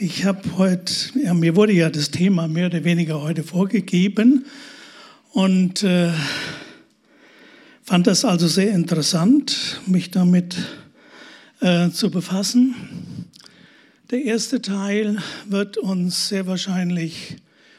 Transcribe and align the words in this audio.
ich 0.00 0.24
habe 0.24 0.56
heute, 0.56 0.92
ja, 1.24 1.34
mir 1.34 1.56
wurde 1.56 1.72
ja 1.72 1.90
das 1.90 2.12
Thema 2.12 2.46
mehr 2.46 2.66
oder 2.66 2.84
weniger 2.84 3.20
heute 3.20 3.42
vorgegeben 3.42 4.46
und 5.32 5.82
äh, 5.82 6.12
fand 7.82 8.06
das 8.06 8.24
also 8.24 8.46
sehr 8.46 8.70
interessant, 8.70 9.80
mich 9.86 10.12
damit 10.12 10.56
äh, 11.60 11.90
zu 11.90 12.12
befassen. 12.12 12.76
Der 14.12 14.22
erste 14.22 14.62
Teil 14.62 15.18
wird 15.46 15.76
uns 15.78 16.28
sehr 16.28 16.46
wahrscheinlich 16.46 17.36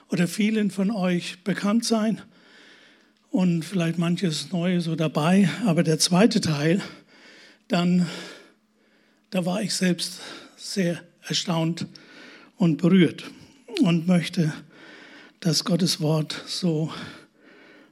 oder 0.10 0.28
vielen 0.28 0.72
von 0.72 0.92
euch 0.92 1.42
bekannt 1.46 1.86
sein 1.86 2.22
und 3.32 3.64
vielleicht 3.64 3.98
manches 3.98 4.52
Neues 4.52 4.84
so 4.84 4.98
dabei, 4.98 5.50
aber 5.66 5.84
der 5.84 6.00
zweite 6.00 6.42
Teil, 6.42 6.82
dann, 7.70 8.08
da 9.30 9.46
war 9.46 9.62
ich 9.62 9.74
selbst 9.74 10.20
sehr 10.58 11.00
erstaunt 11.22 11.88
und 12.60 12.78
berührt 12.78 13.24
und 13.82 14.08
möchte, 14.08 14.54
dass 15.40 15.64
Gottes 15.64 16.02
Wort 16.02 16.44
so 16.46 16.92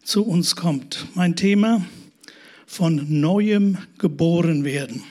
zu 0.04 0.24
uns 0.26 0.56
kommt. 0.56 1.08
Mein 1.16 1.36
Thema 1.36 1.86
von 2.66 3.20
neuem 3.22 3.78
geboren 3.98 4.66
werden. 4.66 5.04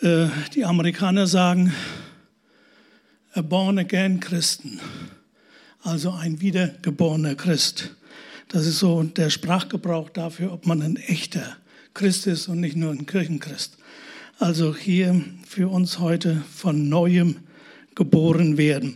Äh, 0.00 0.28
die 0.54 0.64
Amerikaner 0.64 1.26
sagen, 1.26 1.74
a 3.34 3.42
born 3.42 3.78
again 3.78 4.18
Christen, 4.18 4.80
also 5.82 6.12
ein 6.12 6.40
wiedergeborener 6.40 7.34
Christ. 7.34 7.94
Das 8.48 8.66
ist 8.66 8.78
so 8.78 9.02
der 9.02 9.28
Sprachgebrauch 9.28 10.08
dafür, 10.08 10.54
ob 10.54 10.64
man 10.64 10.80
ein 10.80 10.96
echter 10.96 11.58
Christ 11.92 12.26
ist 12.26 12.48
und 12.48 12.60
nicht 12.60 12.76
nur 12.76 12.92
ein 12.92 13.04
Kirchenchrist. 13.04 13.76
Also 14.40 14.76
hier 14.76 15.20
für 15.48 15.68
uns 15.68 15.98
heute 15.98 16.40
von 16.54 16.88
neuem 16.88 17.38
geboren 17.96 18.56
werden. 18.56 18.94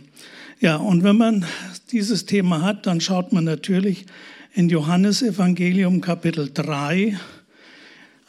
Ja, 0.61 0.77
und 0.77 1.03
wenn 1.03 1.17
man 1.17 1.45
dieses 1.91 2.25
Thema 2.25 2.61
hat, 2.61 2.87
dann 2.87 3.01
schaut 3.01 3.33
man 3.33 3.43
natürlich 3.43 4.05
in 4.53 4.69
Johannes 4.69 5.21
Evangelium 5.21 5.99
Kapitel 5.99 6.49
3 6.53 7.19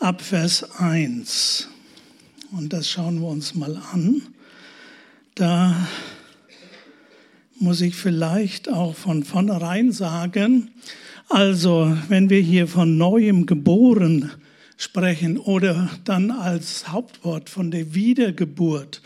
ab 0.01 0.23
Vers 0.23 0.69
1. 0.81 1.69
Und 2.51 2.73
das 2.73 2.91
schauen 2.91 3.21
wir 3.21 3.29
uns 3.29 3.55
mal 3.55 3.81
an. 3.93 4.23
Da 5.37 5.87
muss 7.61 7.81
ich 7.81 7.95
vielleicht 7.95 8.69
auch 8.69 8.97
von 8.97 9.23
vornherein 9.23 9.93
sagen, 9.93 10.73
also 11.29 11.97
wenn 12.09 12.29
wir 12.29 12.41
hier 12.41 12.67
von 12.67 12.99
neuem 12.99 13.47
geboren 13.47 14.33
sprechen 14.77 15.39
oder 15.39 15.91
dann 16.05 16.31
als 16.31 16.89
Hauptwort 16.89 17.51
von 17.51 17.71
der 17.71 17.95
Wiedergeburt, 17.95 19.01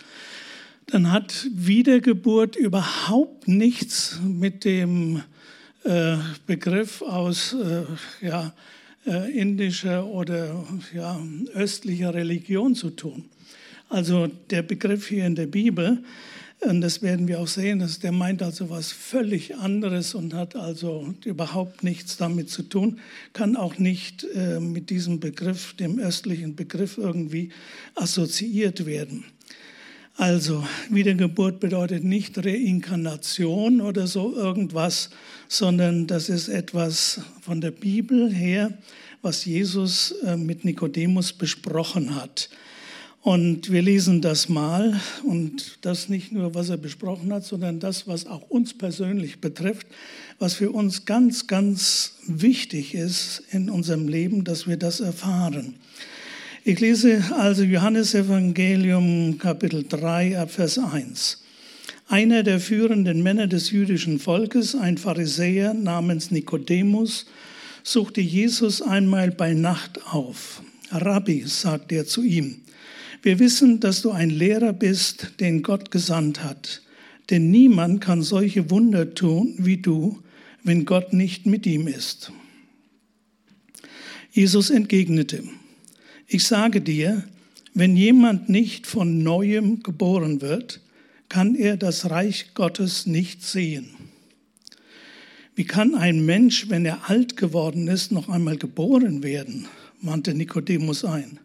dann 0.86 1.12
hat 1.12 1.47
Wiedergeburt 1.52 2.56
überhaupt 2.56 3.47
nichts 3.47 4.19
mit 4.25 4.64
dem 4.64 5.22
äh, 5.84 6.16
Begriff 6.47 7.02
aus 7.02 7.52
äh, 7.55 7.84
ja, 8.25 8.52
äh, 9.06 9.30
indischer 9.38 10.06
oder 10.06 10.64
ja, 10.94 11.20
östlicher 11.55 12.14
Religion 12.14 12.75
zu 12.75 12.91
tun. 12.91 13.27
Also 13.88 14.28
der 14.50 14.62
Begriff 14.62 15.08
hier 15.08 15.27
in 15.27 15.34
der 15.34 15.47
Bibel 15.47 16.03
und 16.60 16.80
das 16.80 17.02
werden 17.02 17.28
wir 17.28 17.38
auch 17.38 17.46
sehen, 17.46 17.78
dass 17.78 18.00
der 18.00 18.10
meint 18.10 18.42
also 18.42 18.68
was 18.68 18.90
völlig 18.90 19.56
anderes 19.56 20.14
und 20.14 20.34
hat 20.34 20.56
also 20.56 21.14
überhaupt 21.24 21.84
nichts 21.84 22.16
damit 22.16 22.50
zu 22.50 22.64
tun, 22.64 22.98
kann 23.32 23.56
auch 23.56 23.78
nicht 23.78 24.26
äh, 24.34 24.58
mit 24.58 24.90
diesem 24.90 25.20
Begriff, 25.20 25.74
dem 25.74 26.00
östlichen 26.00 26.56
Begriff 26.56 26.98
irgendwie 26.98 27.50
assoziiert 27.94 28.86
werden. 28.86 29.24
Also 30.16 30.66
Wiedergeburt 30.90 31.60
bedeutet 31.60 32.02
nicht 32.02 32.36
Reinkarnation 32.44 33.80
oder 33.80 34.08
so 34.08 34.34
irgendwas, 34.34 35.10
sondern 35.46 36.08
das 36.08 36.28
ist 36.28 36.48
etwas 36.48 37.20
von 37.40 37.60
der 37.60 37.70
Bibel 37.70 38.32
her, 38.32 38.76
was 39.22 39.44
Jesus 39.44 40.10
äh, 40.24 40.36
mit 40.36 40.64
Nikodemus 40.64 41.32
besprochen 41.32 42.16
hat. 42.16 42.50
Und 43.22 43.72
wir 43.72 43.82
lesen 43.82 44.20
das 44.20 44.48
mal 44.48 45.00
und 45.24 45.78
das 45.82 46.08
nicht 46.08 46.30
nur, 46.30 46.54
was 46.54 46.68
er 46.68 46.76
besprochen 46.76 47.32
hat, 47.32 47.44
sondern 47.44 47.80
das, 47.80 48.06
was 48.06 48.26
auch 48.26 48.48
uns 48.48 48.74
persönlich 48.74 49.40
betrifft, 49.40 49.88
was 50.38 50.54
für 50.54 50.70
uns 50.70 51.04
ganz, 51.04 51.48
ganz 51.48 52.14
wichtig 52.26 52.94
ist 52.94 53.42
in 53.50 53.70
unserem 53.70 54.06
Leben, 54.06 54.44
dass 54.44 54.68
wir 54.68 54.76
das 54.76 55.00
erfahren. 55.00 55.74
Ich 56.64 56.78
lese 56.80 57.24
also 57.36 57.64
Johannes 57.64 58.14
Evangelium 58.14 59.38
Kapitel 59.38 59.84
3 59.88 60.38
ab 60.38 60.50
Vers 60.50 60.78
1. 60.78 61.42
Einer 62.08 62.42
der 62.42 62.60
führenden 62.60 63.22
Männer 63.22 63.48
des 63.48 63.70
jüdischen 63.70 64.18
Volkes, 64.18 64.74
ein 64.74 64.96
Pharisäer 64.96 65.74
namens 65.74 66.30
Nikodemus, 66.30 67.26
suchte 67.82 68.20
Jesus 68.20 68.80
einmal 68.80 69.30
bei 69.30 69.54
Nacht 69.54 70.06
auf. 70.12 70.62
Rabbi, 70.90 71.44
sagte 71.46 71.96
er 71.96 72.06
zu 72.06 72.22
ihm, 72.22 72.62
wir 73.22 73.38
wissen, 73.38 73.80
dass 73.80 74.02
du 74.02 74.10
ein 74.10 74.30
Lehrer 74.30 74.72
bist, 74.72 75.40
den 75.40 75.62
Gott 75.62 75.90
gesandt 75.90 76.42
hat. 76.42 76.82
Denn 77.30 77.50
niemand 77.50 78.00
kann 78.00 78.22
solche 78.22 78.70
Wunder 78.70 79.14
tun 79.14 79.54
wie 79.58 79.76
du, 79.76 80.22
wenn 80.62 80.84
Gott 80.84 81.12
nicht 81.12 81.46
mit 81.46 81.66
ihm 81.66 81.86
ist. 81.86 82.32
Jesus 84.30 84.70
entgegnete, 84.70 85.42
ich 86.26 86.44
sage 86.44 86.80
dir, 86.80 87.24
wenn 87.74 87.96
jemand 87.96 88.48
nicht 88.48 88.86
von 88.86 89.22
neuem 89.22 89.82
geboren 89.82 90.40
wird, 90.40 90.80
kann 91.28 91.54
er 91.54 91.76
das 91.76 92.10
Reich 92.10 92.54
Gottes 92.54 93.06
nicht 93.06 93.42
sehen. 93.42 93.88
Wie 95.54 95.64
kann 95.64 95.94
ein 95.94 96.24
Mensch, 96.24 96.68
wenn 96.68 96.84
er 96.84 97.10
alt 97.10 97.36
geworden 97.36 97.88
ist, 97.88 98.12
noch 98.12 98.28
einmal 98.28 98.56
geboren 98.56 99.22
werden? 99.22 99.66
wandte 100.00 100.34
Nikodemus 100.34 101.04
ein. 101.04 101.40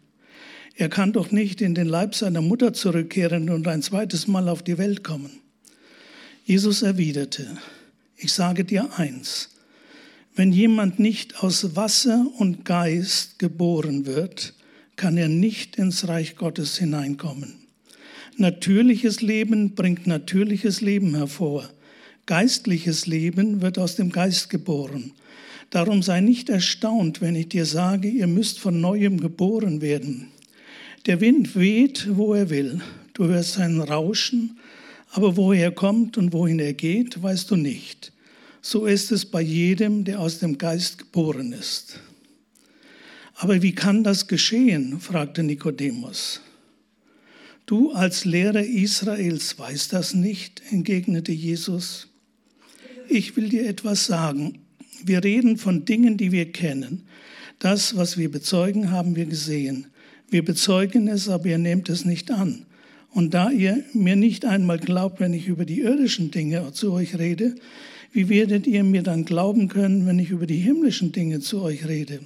Er 0.76 0.90
kann 0.90 1.14
doch 1.14 1.32
nicht 1.32 1.62
in 1.62 1.76
den 1.76 1.88
Leib 1.88 2.16
seiner 2.16 2.42
Mutter 2.42 2.74
zurückkehren 2.74 3.50
und 3.50 3.68
ein 3.68 3.82
zweites 3.82 4.28
Mal 4.28 4.50
auf 4.50 4.64
die 4.64 4.78
Welt 4.78 5.04
kommen. 5.04 5.40
Jesus 6.46 6.82
erwiderte, 6.82 7.58
ich 8.18 8.34
sage 8.34 8.66
dir 8.66 8.90
eins, 8.98 9.50
wenn 10.36 10.52
jemand 10.52 11.00
nicht 11.00 11.44
aus 11.44 11.76
Wasser 11.76 12.26
und 12.40 12.66
Geist 12.66 13.38
geboren 13.38 14.08
wird, 14.08 14.56
kann 14.96 15.16
er 15.16 15.30
nicht 15.30 15.76
ins 15.76 16.08
Reich 16.08 16.36
Gottes 16.36 16.78
hineinkommen. 16.78 17.56
Natürliches 18.38 19.22
Leben 19.22 19.76
bringt 19.76 20.08
natürliches 20.08 20.82
Leben 20.82 21.16
hervor. 21.16 21.70
Geistliches 22.26 23.06
Leben 23.06 23.62
wird 23.62 23.78
aus 23.78 23.96
dem 23.96 24.12
Geist 24.12 24.50
geboren. 24.50 25.12
Darum 25.70 26.02
sei 26.02 26.22
nicht 26.22 26.50
erstaunt, 26.50 27.22
wenn 27.22 27.36
ich 27.36 27.50
dir 27.50 27.66
sage, 27.66 28.08
ihr 28.08 28.28
müsst 28.28 28.60
von 28.60 28.82
neuem 28.82 29.20
geboren 29.20 29.82
werden. 29.82 30.33
Der 31.06 31.20
Wind 31.20 31.56
weht, 31.58 32.08
wo 32.16 32.34
er 32.34 32.50
will. 32.50 32.80
Du 33.14 33.26
hörst 33.26 33.54
sein 33.54 33.82
Rauschen, 33.82 34.58
aber 35.12 35.36
woher 35.36 35.66
er 35.66 35.72
kommt 35.72 36.18
und 36.18 36.32
wohin 36.32 36.60
er 36.60 36.74
geht, 36.74 37.22
weißt 37.22 37.52
du 37.52 37.58
nicht. 37.58 38.14
So 38.62 38.86
ist 38.86 39.12
es 39.12 39.26
bei 39.26 39.42
jedem, 39.42 40.06
der 40.06 40.22
aus 40.22 40.40
dem 40.40 40.58
Geist 40.58 40.98
geboren 40.98 41.52
ist. 41.52 42.00
Aber 43.36 43.62
wie 43.62 43.76
kann 43.76 44.06
das 44.06 44.28
geschehen? 44.28 45.02
fragte 45.02 45.44
Nikodemus. 45.44 46.40
Du 47.66 47.92
als 47.92 48.24
Lehrer 48.24 48.64
Israels 48.64 49.60
weißt 49.60 49.92
das 49.92 50.14
nicht, 50.14 50.62
entgegnete 50.72 51.34
Jesus. 51.34 52.08
Ich 53.10 53.36
will 53.36 53.50
dir 53.50 53.68
etwas 53.68 54.06
sagen. 54.06 54.60
Wir 55.04 55.22
reden 55.22 55.58
von 55.58 55.84
Dingen, 55.84 56.16
die 56.16 56.32
wir 56.32 56.50
kennen. 56.54 57.04
Das, 57.60 57.98
was 57.98 58.18
wir 58.18 58.32
bezeugen, 58.32 58.92
haben 58.92 59.18
wir 59.18 59.26
gesehen. 59.26 59.88
Wir 60.30 60.44
bezeugen 60.44 61.08
es, 61.08 61.30
aber 61.30 61.48
ihr 61.48 61.58
nehmt 61.58 61.90
es 61.90 62.06
nicht 62.06 62.32
an. 62.32 62.66
Und 63.12 63.34
da 63.34 63.52
ihr 63.52 63.84
mir 63.94 64.16
nicht 64.16 64.46
einmal 64.46 64.80
glaubt, 64.80 65.20
wenn 65.20 65.34
ich 65.34 65.48
über 65.48 65.66
die 65.66 65.82
irdischen 65.82 66.32
Dinge 66.32 66.72
zu 66.74 66.92
euch 66.94 67.18
rede, 67.20 67.56
wie 68.12 68.30
werdet 68.30 68.68
ihr 68.68 68.84
mir 68.84 69.04
dann 69.04 69.26
glauben 69.26 69.68
können, 69.68 70.06
wenn 70.06 70.20
ich 70.20 70.30
über 70.30 70.48
die 70.48 70.58
himmlischen 70.58 71.12
Dinge 71.12 71.40
zu 71.40 71.62
euch 71.62 71.88
rede? 71.88 72.20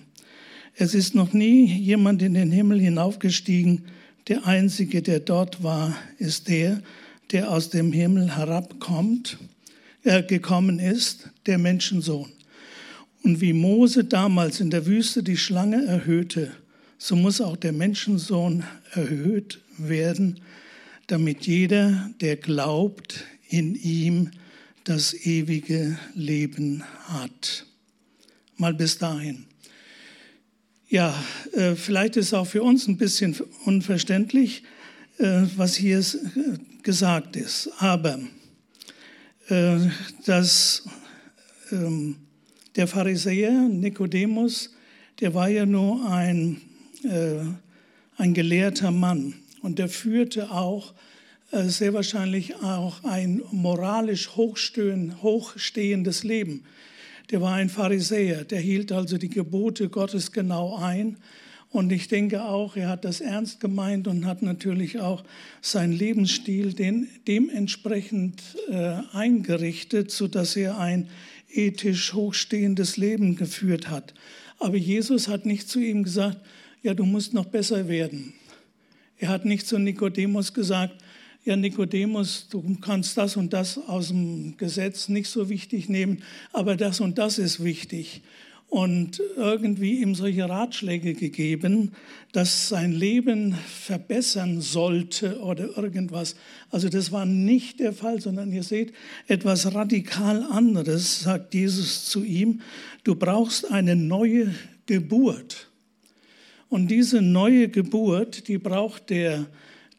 Es 0.76 0.94
ist 0.94 1.16
noch 1.16 1.34
nie 1.34 1.66
jemand 1.66 2.22
in 2.22 2.36
den 2.36 2.52
Himmel 2.52 2.80
hinaufgestiegen. 2.80 3.86
Der 4.28 4.46
Einzige, 4.46 5.02
der 5.02 5.20
dort 5.20 5.64
war, 5.64 5.96
ist 6.20 6.48
der, 6.48 6.82
der 7.32 7.52
aus 7.52 7.70
dem 7.70 7.92
Himmel 7.92 8.36
herabkommt, 8.36 9.38
er 10.04 10.22
gekommen 10.22 10.80
ist, 10.80 11.30
der 11.46 11.58
Menschensohn. 11.58 12.30
Und 13.24 13.42
wie 13.42 13.54
Mose 13.54 14.06
damals 14.06 14.62
in 14.62 14.70
der 14.70 14.86
Wüste 14.86 15.24
die 15.24 15.36
Schlange 15.36 15.84
erhöhte, 15.86 16.52
so 16.98 17.16
muss 17.16 17.42
auch 17.42 17.58
der 17.58 17.74
Menschensohn 17.74 18.64
erhöht 18.94 19.62
werden, 19.78 20.42
damit 21.08 21.48
jeder, 21.48 22.10
der 22.22 22.38
glaubt, 22.38 23.24
in 23.50 23.76
ihm 23.76 24.32
das 24.84 25.14
ewige 25.14 25.98
Leben 26.14 26.84
hat. 27.08 27.66
Mal 28.58 28.74
bis 28.74 28.98
dahin. 28.98 29.46
Ja, 30.90 31.14
äh, 31.54 31.76
vielleicht 31.76 32.18
ist 32.18 32.34
auch 32.34 32.48
für 32.48 32.64
uns 32.64 32.88
ein 32.88 32.98
bisschen 32.98 33.36
unverständlich. 33.66 34.64
äh, 35.18 35.44
was 35.56 35.76
hier 35.76 36.04
gesagt 36.84 37.36
ist. 37.36 37.70
Aber 37.80 38.20
äh, 39.50 39.78
dass 40.26 40.84
ähm, 41.72 42.18
der 42.76 42.88
Pharisäer 42.88 43.52
Nikodemus, 43.52 44.74
der 45.20 45.34
war 45.34 45.50
ja 45.50 45.66
nur 45.66 46.10
ein, 46.10 46.62
äh, 47.04 47.40
ein 48.18 48.34
gelehrter 48.34 48.92
Mann 48.92 49.36
und 49.62 49.80
der 49.80 49.90
führte 49.90 50.52
auch 50.52 50.94
sehr 51.52 51.94
wahrscheinlich 51.94 52.56
auch 52.56 53.06
ein 53.06 53.42
moralisch 53.52 54.32
hochstehendes 54.36 56.24
Leben. 56.26 56.66
Der 57.32 57.40
war 57.42 57.54
ein 57.54 57.70
Pharisäer, 57.70 58.44
der 58.44 58.60
hielt 58.60 58.92
also 58.92 59.18
die 59.18 59.30
Gebote 59.30 59.88
Gottes 59.88 60.34
genau 60.34 60.76
ein 60.76 61.16
und 61.70 61.92
ich 61.92 62.08
denke 62.08 62.44
auch, 62.44 62.78
er 62.78 62.88
hat 62.90 63.04
das 63.04 63.20
ernst 63.20 63.60
gemeint 63.60 64.08
und 64.08 64.26
hat 64.26 64.42
natürlich 64.42 65.00
auch 65.00 65.24
seinen 65.62 65.92
Lebensstil 65.92 66.74
den, 66.74 67.10
dementsprechend 67.28 68.42
äh, 68.70 68.96
eingerichtet, 69.12 70.12
sodass 70.12 70.56
er 70.56 70.80
ein 70.80 71.10
ethisch 71.50 72.14
hochstehendes 72.14 72.98
Leben 72.98 73.36
geführt 73.36 73.90
hat. 73.90 74.14
Aber 74.60 74.78
Jesus 74.78 75.28
hat 75.28 75.46
nicht 75.46 75.70
zu 75.70 75.80
ihm 75.80 76.04
gesagt, 76.04 76.38
ja, 76.82 76.94
du 76.94 77.06
musst 77.06 77.34
noch 77.34 77.46
besser 77.46 77.88
werden. 77.88 78.34
Er 79.18 79.30
hat 79.30 79.46
nicht 79.46 79.68
zu 79.68 79.80
Nikodemus 79.80 80.54
gesagt, 80.54 81.04
ja, 81.44 81.56
Nikodemus, 81.56 82.48
du 82.50 82.78
kannst 82.82 83.18
das 83.18 83.38
und 83.38 83.54
das 83.54 83.78
aus 83.78 84.10
dem 84.10 84.58
Gesetz 84.58 85.08
nicht 85.08 85.30
so 85.30 85.50
wichtig 85.50 85.88
nehmen, 85.90 86.24
aber 86.52 86.76
das 86.76 87.00
und 87.00 87.18
das 87.18 87.40
ist 87.40 87.64
wichtig 87.64 88.22
und 88.70 89.22
irgendwie 89.38 90.02
ihm 90.02 90.14
solche 90.14 90.48
Ratschläge 90.48 91.14
gegeben, 91.14 91.94
dass 92.34 92.68
sein 92.68 92.92
Leben 92.92 93.54
verbessern 93.54 94.60
sollte 94.60 95.40
oder 95.40 95.78
irgendwas. 95.78 96.36
Also 96.70 96.90
das 96.90 97.12
war 97.12 97.26
nicht 97.26 97.80
der 97.80 97.94
Fall, 97.94 98.20
sondern 98.20 98.52
ihr 98.52 98.64
seht 98.64 98.94
etwas 99.28 99.74
radikal 99.74 100.44
anderes, 100.44 101.22
sagt 101.22 101.54
Jesus 101.54 102.06
zu 102.06 102.24
ihm, 102.24 102.62
du 103.06 103.16
brauchst 103.16 103.72
eine 103.72 103.96
neue 103.96 104.54
Geburt. 104.86 105.67
Und 106.70 106.90
diese 106.90 107.22
neue 107.22 107.70
Geburt, 107.70 108.48
die 108.48 108.58
braucht 108.58 109.10
der, 109.10 109.48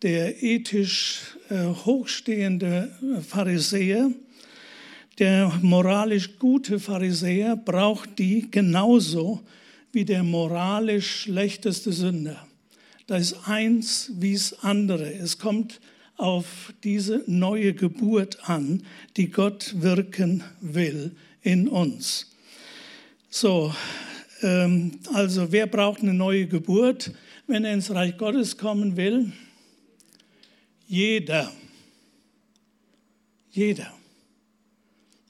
der 0.03 0.43
ethisch 0.43 1.37
äh, 1.49 1.65
hochstehende 1.65 2.93
Pharisäer, 3.27 4.11
der 5.19 5.53
moralisch 5.63 6.39
gute 6.39 6.79
Pharisäer 6.79 7.57
braucht 7.57 8.19
die 8.19 8.51
genauso 8.51 9.43
wie 9.93 10.05
der 10.05 10.23
moralisch 10.23 11.23
schlechteste 11.23 11.93
Sünder. 11.93 12.47
Da 13.07 13.17
ist 13.17 13.49
eins 13.49 14.13
wie 14.15 14.35
das 14.35 14.63
andere. 14.63 15.13
Es 15.13 15.39
kommt 15.39 15.81
auf 16.19 16.75
diese 16.85 17.25
neue 17.27 17.73
Geburt 17.73 18.49
an, 18.49 18.83
die 19.17 19.31
Gott 19.31 19.75
wirken 19.79 20.45
will 20.61 21.13
in 21.43 21.69
uns. 21.69 22.27
So, 23.31 23.73
also 24.43 25.53
wer 25.53 25.67
braucht 25.67 26.01
eine 26.01 26.15
neue 26.15 26.47
Geburt, 26.47 27.13
wenn 27.47 27.65
er 27.65 27.73
ins 27.73 27.91
Reich 27.91 28.17
Gottes 28.17 28.57
kommen 28.57 28.97
will? 28.97 29.33
Jeder. 30.87 31.53
Jeder. 33.51 33.93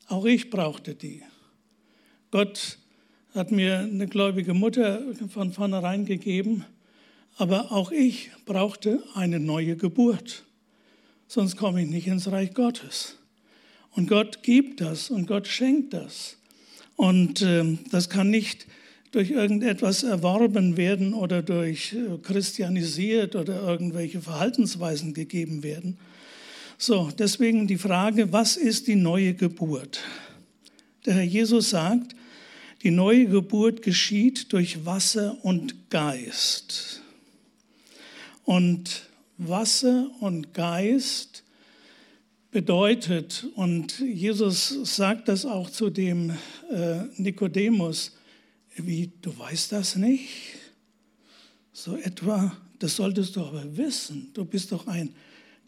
Auch 0.08 0.24
ich 0.24 0.50
brauchte 0.50 0.94
die. 0.94 1.22
Gott 2.30 2.78
hat 3.34 3.50
mir 3.50 3.78
eine 3.78 4.06
gläubige 4.06 4.54
Mutter 4.54 5.02
von 5.28 5.52
vornherein 5.52 6.04
gegeben, 6.04 6.64
aber 7.36 7.72
auch 7.72 7.90
ich 7.92 8.30
brauchte 8.44 9.02
eine 9.14 9.40
neue 9.40 9.76
Geburt. 9.76 10.44
Sonst 11.28 11.56
komme 11.56 11.82
ich 11.82 11.88
nicht 11.88 12.06
ins 12.06 12.30
Reich 12.30 12.52
Gottes. 12.54 13.16
Und 13.92 14.08
Gott 14.08 14.42
gibt 14.42 14.80
das 14.80 15.10
und 15.10 15.26
Gott 15.26 15.46
schenkt 15.46 15.92
das. 15.92 16.38
Und 16.96 17.42
äh, 17.42 17.78
das 17.90 18.08
kann 18.10 18.30
nicht 18.30 18.66
durch 19.12 19.30
irgendetwas 19.30 20.02
erworben 20.02 20.76
werden 20.76 21.14
oder 21.14 21.42
durch 21.42 21.94
äh, 21.94 22.18
christianisiert 22.22 23.36
oder 23.36 23.62
irgendwelche 23.62 24.20
Verhaltensweisen 24.20 25.14
gegeben 25.14 25.62
werden, 25.62 25.98
so, 26.80 27.10
deswegen 27.18 27.66
die 27.66 27.76
Frage, 27.76 28.32
was 28.32 28.56
ist 28.56 28.86
die 28.86 28.94
neue 28.94 29.34
Geburt? 29.34 29.98
Der 31.06 31.14
Herr 31.14 31.24
Jesus 31.24 31.70
sagt, 31.70 32.14
die 32.84 32.92
neue 32.92 33.26
Geburt 33.26 33.82
geschieht 33.82 34.52
durch 34.52 34.86
Wasser 34.86 35.36
und 35.42 35.90
Geist. 35.90 37.02
Und 38.44 39.08
Wasser 39.38 40.08
und 40.20 40.54
Geist 40.54 41.42
bedeutet, 42.52 43.48
und 43.56 43.98
Jesus 43.98 44.68
sagt 44.84 45.26
das 45.26 45.44
auch 45.44 45.70
zu 45.70 45.90
dem 45.90 46.30
äh, 46.70 47.00
Nikodemus, 47.16 48.17
wie, 48.86 49.10
du 49.22 49.36
weißt 49.36 49.72
das 49.72 49.96
nicht? 49.96 50.28
So 51.72 51.96
etwa, 51.96 52.56
das 52.78 52.96
solltest 52.96 53.36
du 53.36 53.40
aber 53.40 53.76
wissen. 53.76 54.30
Du 54.34 54.44
bist 54.44 54.72
doch 54.72 54.86
ein 54.86 55.14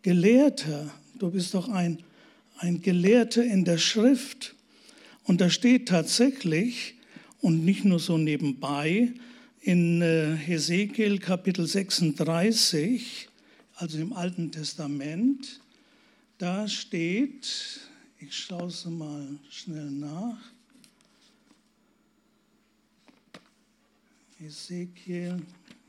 Gelehrter, 0.02 0.92
du 1.18 1.30
bist 1.30 1.54
doch 1.54 1.68
ein, 1.68 2.02
ein 2.58 2.80
Gelehrter 2.82 3.44
in 3.44 3.64
der 3.64 3.78
Schrift. 3.78 4.54
Und 5.24 5.40
da 5.40 5.50
steht 5.50 5.88
tatsächlich, 5.88 6.94
und 7.40 7.64
nicht 7.64 7.84
nur 7.84 7.98
so 7.98 8.18
nebenbei, 8.18 9.12
in 9.60 10.02
äh, 10.02 10.36
Hesekiel 10.36 11.18
Kapitel 11.18 11.66
36, 11.66 13.28
also 13.76 13.98
im 13.98 14.12
Alten 14.12 14.50
Testament, 14.50 15.60
da 16.38 16.66
steht, 16.66 17.80
ich 18.18 18.34
schaue 18.34 18.68
es 18.68 18.84
mal 18.86 19.26
schnell 19.50 19.90
nach, 19.90 20.38
Hesekiel, 24.42 25.42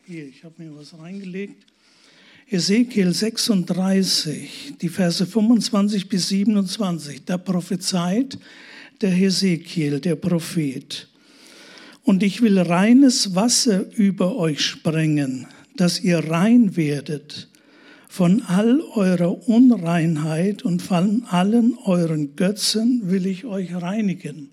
hier, 0.06 0.28
ich 0.28 0.44
habe 0.44 0.62
mir 0.62 0.76
was 0.76 1.00
reingelegt, 1.00 1.66
Ezekiel 2.50 3.14
36, 3.14 4.74
die 4.82 4.90
Verse 4.90 5.26
25 5.26 6.10
bis 6.10 6.28
27, 6.28 7.24
da 7.24 7.38
prophezeit 7.38 8.38
der 9.00 9.12
Hesekiel, 9.12 10.02
der 10.02 10.18
Prophet. 10.18 11.08
Und 12.04 12.24
ich 12.24 12.42
will 12.42 12.60
reines 12.60 13.36
Wasser 13.36 13.86
über 13.96 14.36
euch 14.36 14.60
sprengen, 14.60 15.48
dass 15.78 16.02
ihr 16.02 16.20
rein 16.20 16.76
werdet. 16.76 17.48
Von 18.10 18.42
all 18.42 18.82
eurer 18.96 19.48
Unreinheit 19.48 20.64
und 20.64 20.82
von 20.82 21.24
allen 21.30 21.78
euren 21.86 22.36
Götzen 22.36 23.04
will 23.06 23.28
ich 23.28 23.46
euch 23.46 23.74
reinigen. 23.74 24.50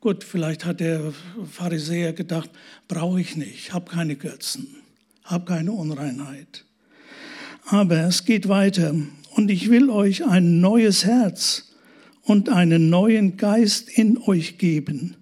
Gut, 0.00 0.22
vielleicht 0.22 0.64
hat 0.64 0.78
der 0.78 1.12
Pharisäer 1.50 2.12
gedacht, 2.12 2.50
brauche 2.86 3.20
ich 3.20 3.36
nicht, 3.36 3.72
habe 3.72 3.90
keine 3.90 4.14
Götzen, 4.14 4.76
habe 5.24 5.44
keine 5.44 5.72
Unreinheit. 5.72 6.64
Aber 7.66 7.96
es 8.06 8.24
geht 8.24 8.48
weiter. 8.48 8.94
Und 9.34 9.50
ich 9.50 9.70
will 9.70 9.90
euch 9.90 10.24
ein 10.24 10.60
neues 10.60 11.04
Herz 11.04 11.72
und 12.22 12.48
einen 12.48 12.90
neuen 12.90 13.36
Geist 13.36 13.88
in 13.88 14.18
euch 14.18 14.58
geben 14.58 15.16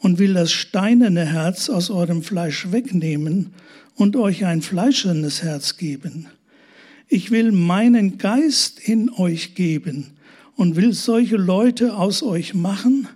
und 0.00 0.18
will 0.18 0.34
das 0.34 0.50
steinerne 0.50 1.24
Herz 1.24 1.68
aus 1.68 1.90
eurem 1.90 2.22
Fleisch 2.22 2.72
wegnehmen 2.72 3.54
und 3.94 4.16
euch 4.16 4.44
ein 4.44 4.60
fleischernes 4.60 5.42
Herz 5.42 5.76
geben. 5.76 6.26
Ich 7.08 7.30
will 7.30 7.52
meinen 7.52 8.18
Geist 8.18 8.80
in 8.80 9.08
euch 9.10 9.54
geben 9.54 10.16
und 10.56 10.74
will 10.74 10.92
solche 10.92 11.36
Leute 11.36 11.96
aus 11.96 12.22
euch 12.22 12.54
machen, 12.54 13.08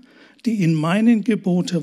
die 0.46 0.62
in 0.62 0.74
meinen, 0.74 1.24
Gebote, 1.24 1.80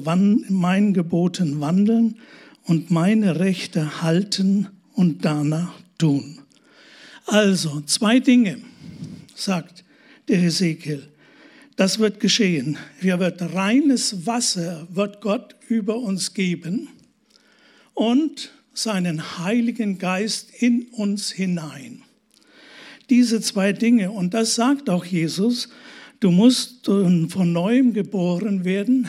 meinen 0.50 0.94
Geboten 0.94 1.62
wandeln 1.62 2.16
und 2.64 2.92
meine 2.92 3.40
Rechte 3.40 4.02
halten 4.02 4.68
und 4.94 5.24
danach 5.26 5.74
tun. 5.98 6.40
Also, 7.26 7.82
zwei 7.82 8.20
Dinge, 8.20 8.60
sagt 9.36 9.84
der 10.28 10.38
Hesekiel. 10.38 11.08
Das 11.76 12.00
wird 12.00 12.20
geschehen. 12.20 12.78
Wir 13.00 13.20
wird 13.20 13.54
reines 13.54 14.26
Wasser 14.26 14.88
wird 14.92 15.22
Gott 15.22 15.56
über 15.68 15.98
uns 15.98 16.34
geben 16.34 16.90
und 17.94 18.52
seinen 18.74 19.38
Heiligen 19.40 19.98
Geist 19.98 20.50
in 20.60 20.84
uns 20.92 21.32
hinein. 21.32 22.02
Diese 23.10 23.42
zwei 23.42 23.74
Dinge, 23.74 24.12
und 24.12 24.34
das 24.34 24.56
sagt 24.56 24.90
auch 24.90 25.06
Jesus, 25.06 25.70
du 26.20 26.32
musst 26.32 26.86
von 26.86 27.54
neuem 27.54 27.94
geboren 27.94 28.66
werden 28.66 29.08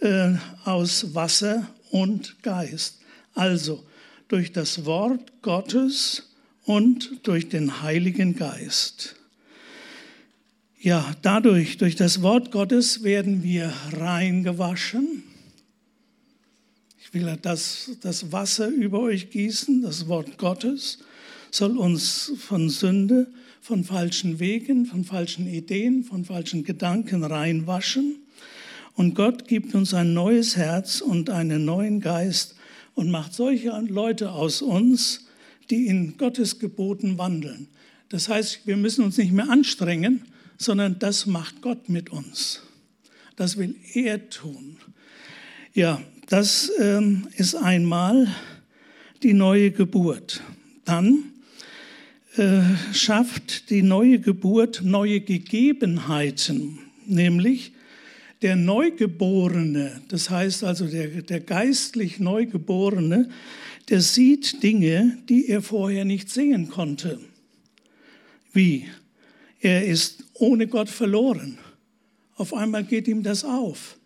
äh, 0.00 0.34
aus 0.64 1.14
Wasser 1.14 1.68
und 1.90 2.42
Geist. 2.42 3.00
Also 3.34 3.84
durch 4.28 4.52
das 4.52 4.84
Wort 4.84 5.42
Gottes 5.42 6.30
und 6.64 7.26
durch 7.26 7.48
den 7.48 7.82
Heiligen 7.82 8.34
Geist. 8.34 9.16
Ja, 10.78 11.14
dadurch, 11.22 11.78
durch 11.78 11.96
das 11.96 12.22
Wort 12.22 12.50
Gottes 12.50 13.02
werden 13.02 13.42
wir 13.42 13.72
reingewaschen. 13.92 15.24
Ich 17.00 17.14
will 17.14 17.38
das, 17.40 17.92
das 18.02 18.30
Wasser 18.32 18.68
über 18.68 19.00
euch 19.00 19.30
gießen, 19.30 19.82
das 19.82 20.06
Wort 20.08 20.38
Gottes, 20.38 20.98
soll 21.50 21.76
uns 21.76 22.32
von 22.38 22.68
Sünde, 22.68 23.28
von 23.60 23.84
falschen 23.84 24.38
Wegen, 24.38 24.86
von 24.86 25.04
falschen 25.04 25.46
Ideen, 25.46 26.04
von 26.04 26.24
falschen 26.24 26.64
Gedanken 26.64 27.24
reinwaschen. 27.24 28.16
Und 28.94 29.14
Gott 29.14 29.48
gibt 29.48 29.74
uns 29.74 29.92
ein 29.92 30.14
neues 30.14 30.56
Herz 30.56 31.00
und 31.00 31.30
einen 31.30 31.64
neuen 31.64 32.00
Geist 32.00 32.54
und 32.94 33.10
macht 33.10 33.34
solche 33.34 33.70
Leute 33.88 34.32
aus 34.32 34.62
uns, 34.62 35.26
die 35.70 35.86
in 35.86 36.16
Gottes 36.16 36.58
Geboten 36.58 37.18
wandeln. 37.18 37.68
Das 38.08 38.28
heißt, 38.28 38.66
wir 38.66 38.76
müssen 38.76 39.04
uns 39.04 39.16
nicht 39.18 39.32
mehr 39.32 39.50
anstrengen, 39.50 40.22
sondern 40.58 40.98
das 40.98 41.26
macht 41.26 41.60
Gott 41.60 41.88
mit 41.88 42.10
uns. 42.10 42.62
Das 43.34 43.56
will 43.56 43.74
er 43.92 44.30
tun. 44.30 44.76
Ja, 45.74 46.00
das 46.28 46.72
ähm, 46.78 47.28
ist 47.36 47.54
einmal 47.54 48.28
die 49.22 49.34
neue 49.34 49.70
Geburt. 49.70 50.42
Dann 50.84 51.32
äh, 52.38 52.62
schafft 52.92 53.70
die 53.70 53.82
neue 53.82 54.18
Geburt 54.18 54.82
neue 54.84 55.20
Gegebenheiten, 55.20 56.78
nämlich 57.06 57.72
der 58.42 58.56
Neugeborene, 58.56 60.02
das 60.08 60.28
heißt 60.30 60.64
also 60.64 60.86
der, 60.86 61.08
der 61.22 61.40
geistlich 61.40 62.18
Neugeborene, 62.20 63.28
der 63.88 64.00
sieht 64.00 64.62
Dinge, 64.62 65.18
die 65.28 65.48
er 65.48 65.62
vorher 65.62 66.04
nicht 66.04 66.28
sehen 66.30 66.68
konnte. 66.68 67.18
Wie? 68.52 68.86
Er 69.60 69.86
ist 69.86 70.24
ohne 70.34 70.66
Gott 70.66 70.88
verloren. 70.88 71.58
Auf 72.34 72.52
einmal 72.52 72.84
geht 72.84 73.08
ihm 73.08 73.22
das 73.22 73.44
auf. 73.44 73.98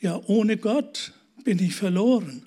Ja, 0.00 0.20
ohne 0.26 0.56
Gott 0.56 1.12
bin 1.44 1.58
ich 1.58 1.74
verloren. 1.74 2.42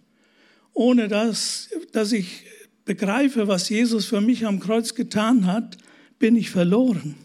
Ohne 0.73 1.07
das, 1.07 1.69
dass 1.93 2.11
ich 2.11 2.43
begreife, 2.85 3.47
was 3.47 3.69
Jesus 3.69 4.05
für 4.05 4.21
mich 4.21 4.45
am 4.45 4.59
Kreuz 4.59 4.93
getan 4.93 5.45
hat, 5.45 5.77
bin 6.19 6.35
ich 6.35 6.49
verloren. 6.49 7.15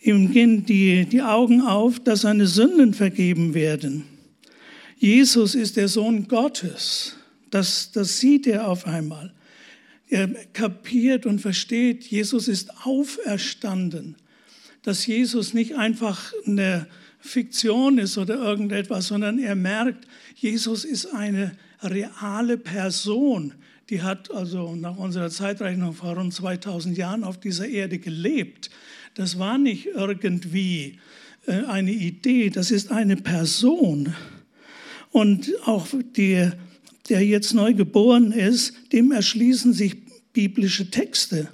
Ihm 0.00 0.30
gehen 0.30 0.66
die, 0.66 1.06
die 1.06 1.22
Augen 1.22 1.62
auf, 1.62 2.00
dass 2.00 2.22
seine 2.22 2.46
Sünden 2.46 2.94
vergeben 2.94 3.54
werden. 3.54 4.04
Jesus 4.96 5.54
ist 5.54 5.76
der 5.76 5.88
Sohn 5.88 6.28
Gottes. 6.28 7.16
Das, 7.50 7.92
das 7.92 8.18
sieht 8.18 8.46
er 8.46 8.68
auf 8.68 8.86
einmal. 8.86 9.32
Er 10.08 10.28
kapiert 10.52 11.26
und 11.26 11.40
versteht, 11.40 12.04
Jesus 12.04 12.48
ist 12.48 12.70
auferstanden. 12.84 14.16
Dass 14.82 15.06
Jesus 15.06 15.54
nicht 15.54 15.76
einfach 15.76 16.32
eine 16.46 16.86
Fiktion 17.18 17.98
ist 17.98 18.16
oder 18.16 18.36
irgendetwas, 18.36 19.08
sondern 19.08 19.38
er 19.38 19.54
merkt, 19.54 20.06
Jesus 20.34 20.84
ist 20.84 21.06
eine 21.06 21.56
reale 21.82 22.56
Person. 22.56 23.54
Die 23.90 24.02
hat 24.02 24.30
also 24.30 24.76
nach 24.76 24.96
unserer 24.98 25.30
Zeitrechnung 25.30 25.94
vor 25.94 26.14
rund 26.14 26.34
2000 26.34 26.96
Jahren 26.98 27.24
auf 27.24 27.40
dieser 27.40 27.66
Erde 27.66 27.98
gelebt. 27.98 28.68
Das 29.14 29.38
war 29.38 29.56
nicht 29.56 29.86
irgendwie 29.86 30.98
äh, 31.46 31.64
eine 31.64 31.92
Idee, 31.92 32.50
das 32.50 32.70
ist 32.70 32.92
eine 32.92 33.16
Person. 33.16 34.14
Und 35.10 35.50
auch 35.64 35.86
der, 36.16 36.56
der 37.08 37.24
jetzt 37.24 37.54
neu 37.54 37.72
geboren 37.72 38.32
ist, 38.32 38.74
dem 38.92 39.10
erschließen 39.10 39.72
sich 39.72 39.96
biblische 40.34 40.90
Texte. 40.90 41.48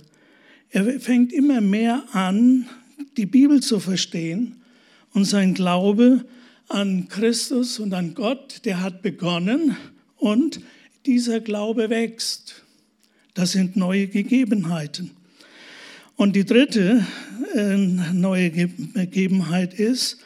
Er 0.70 0.98
fängt 0.98 1.32
immer 1.32 1.60
mehr 1.60 2.02
an, 2.12 2.66
die 3.16 3.26
Bibel 3.26 3.60
zu 3.60 3.78
verstehen 3.78 4.56
und 5.12 5.24
sein 5.24 5.54
Glaube 5.54 6.24
an 6.68 7.08
Christus 7.08 7.78
und 7.78 7.94
an 7.94 8.14
Gott, 8.14 8.62
der 8.64 8.82
hat 8.82 9.02
begonnen 9.02 9.76
und 10.16 10.60
dieser 11.06 11.40
Glaube 11.40 11.90
wächst. 11.90 12.62
Das 13.34 13.52
sind 13.52 13.76
neue 13.76 14.06
Gegebenheiten. 14.06 15.10
Und 16.16 16.36
die 16.36 16.44
dritte 16.44 17.04
äh, 17.54 17.76
neue 17.76 18.50
Gegebenheit 18.50 19.74
ist, 19.74 20.18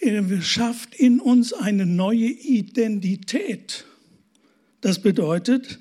er 0.00 0.42
schafft 0.42 0.94
in 0.94 1.20
uns 1.20 1.52
eine 1.52 1.86
neue 1.86 2.26
Identität. 2.26 3.84
Das 4.80 5.00
bedeutet, 5.00 5.78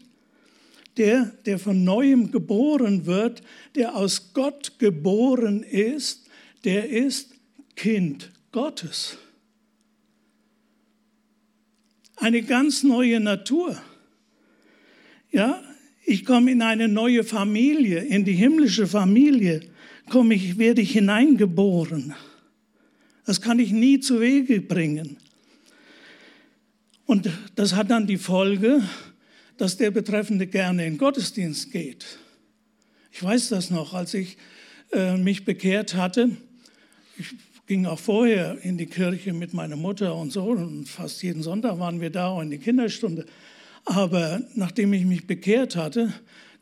der, 0.98 1.26
der 1.46 1.60
von 1.60 1.84
neuem 1.84 2.32
geboren 2.32 3.06
wird, 3.06 3.44
der 3.76 3.96
aus 3.96 4.34
Gott 4.34 4.80
geboren 4.80 5.64
ist, 5.64 6.28
der 6.64 6.90
ist 6.90 7.36
Kind 7.76 8.32
Gottes. 8.52 9.18
Eine 12.16 12.42
ganz 12.42 12.82
neue 12.82 13.20
Natur. 13.20 13.80
Ja, 15.32 15.62
ich 16.06 16.26
komme 16.26 16.52
in 16.52 16.62
eine 16.62 16.88
neue 16.88 17.24
Familie, 17.24 18.00
in 18.00 18.24
die 18.24 18.34
himmlische 18.34 18.88
Familie, 18.88 19.62
komme 20.10 20.36
ich, 20.36 20.58
werde 20.58 20.82
ich 20.82 20.92
hineingeboren. 20.92 22.14
Das 23.26 23.42
kann 23.42 23.60
ich 23.60 23.72
nie 23.72 24.00
zu 24.00 24.22
Wege 24.22 24.62
bringen. 24.62 25.18
Und 27.06 27.30
das 27.56 27.76
hat 27.76 27.92
dann 27.92 28.08
die 28.08 28.18
Folge, 28.18 28.82
dass 29.58 29.78
der 29.78 29.92
Betreffende 29.92 30.48
gerne 30.48 30.86
in 30.86 30.98
Gottesdienst 30.98 31.72
geht. 31.72 32.06
Ich 33.12 33.22
weiß 33.22 33.50
das 33.50 33.70
noch, 33.70 33.94
als 33.94 34.14
ich 34.14 34.38
äh, 34.94 35.18
mich 35.18 35.44
bekehrt 35.44 35.96
hatte. 35.96 36.30
Ich 37.18 37.36
ging 37.68 37.86
auch 37.86 38.00
vorher 38.00 38.58
in 38.64 38.78
die 38.78 38.86
Kirche 38.86 39.34
mit 39.34 39.54
meiner 39.54 39.76
Mutter 39.76 40.16
und 40.16 40.32
so 40.32 40.46
und 40.46 40.88
fast 40.88 41.22
jeden 41.22 41.44
Sonntag 41.44 41.78
waren 41.80 42.00
wir 42.00 42.10
da 42.10 42.30
und 42.30 42.44
in 42.46 42.52
die 42.52 42.58
Kinderstunde. 42.60 43.26
Aber 43.88 44.42
nachdem 44.54 44.92
ich 44.92 45.06
mich 45.06 45.28
bekehrt 45.28 45.78
hatte, 45.78 46.14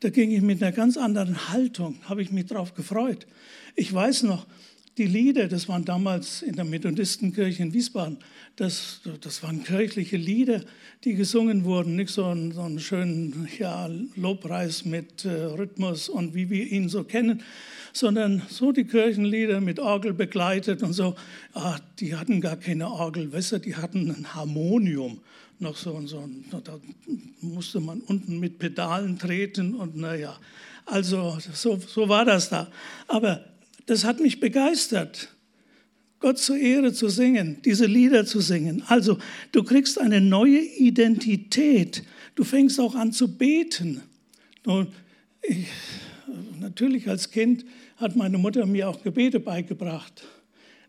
da 0.01 0.09
ging 0.09 0.29
ich 0.31 0.41
mit 0.41 0.61
einer 0.61 0.71
ganz 0.71 0.95
anderen 0.95 1.49
Haltung, 1.49 1.97
habe 2.03 2.21
ich 2.21 2.31
mich 2.31 2.45
darauf 2.45 2.75
gefreut. 2.75 3.25
Ich 3.75 3.91
weiß 3.91 4.23
noch, 4.23 4.45
die 4.99 5.07
Lieder, 5.07 5.47
das 5.47 5.67
waren 5.67 5.83
damals 5.83 6.43
in 6.43 6.55
der 6.55 6.65
Methodistenkirche 6.65 7.63
in 7.63 7.73
Wiesbaden, 7.73 8.19
das, 8.55 9.01
das 9.21 9.41
waren 9.41 9.63
kirchliche 9.63 10.17
Lieder, 10.17 10.61
die 11.03 11.15
gesungen 11.15 11.65
wurden, 11.65 11.95
nicht 11.95 12.11
so 12.11 12.25
einen, 12.25 12.51
so 12.51 12.61
einen 12.61 12.79
schönen 12.79 13.49
ja, 13.57 13.89
Lobpreis 14.15 14.85
mit 14.85 15.25
äh, 15.25 15.29
Rhythmus 15.31 16.07
und 16.07 16.35
wie 16.35 16.49
wir 16.51 16.65
ihn 16.65 16.87
so 16.87 17.03
kennen, 17.03 17.41
sondern 17.91 18.43
so 18.49 18.71
die 18.71 18.85
Kirchenlieder 18.85 19.59
mit 19.59 19.79
Orgel 19.79 20.13
begleitet 20.13 20.83
und 20.83 20.93
so. 20.93 21.15
Ah, 21.53 21.79
die 21.99 22.15
hatten 22.15 22.39
gar 22.39 22.55
keine 22.55 22.89
Orgel, 22.89 23.33
weißt 23.33 23.53
du, 23.53 23.59
die 23.59 23.75
hatten 23.75 24.11
ein 24.11 24.35
Harmonium 24.35 25.19
noch 25.59 25.77
so 25.77 25.91
und 25.91 26.07
so. 26.07 26.27
Da 26.63 26.79
musste 27.41 27.79
man 27.79 28.01
unten 28.01 28.39
mit 28.39 28.59
Pedalen 28.59 29.17
treten 29.17 29.75
und 29.75 29.95
naja, 29.95 30.37
also 30.85 31.37
so, 31.53 31.77
so 31.77 32.09
war 32.09 32.25
das 32.25 32.49
da. 32.49 32.69
Aber 33.07 33.45
das 33.85 34.03
hat 34.03 34.19
mich 34.19 34.39
begeistert, 34.39 35.29
Gott 36.19 36.37
zur 36.39 36.57
Ehre 36.57 36.93
zu 36.93 37.09
singen, 37.09 37.57
diese 37.63 37.85
Lieder 37.85 38.25
zu 38.25 38.39
singen. 38.39 38.83
Also 38.87 39.17
du 39.51 39.63
kriegst 39.63 39.99
eine 39.99 40.21
neue 40.21 40.59
Identität. 40.59 42.03
Du 42.35 42.43
fängst 42.43 42.79
auch 42.79 42.95
an 42.95 43.11
zu 43.11 43.37
beten. 43.37 44.01
Und 44.65 44.89
ich, 45.41 45.67
natürlich 46.59 47.07
als 47.07 47.29
Kind 47.29 47.65
hat 47.97 48.15
meine 48.15 48.37
Mutter 48.37 48.65
mir 48.65 48.89
auch 48.89 49.03
Gebete 49.03 49.39
beigebracht. 49.39 50.23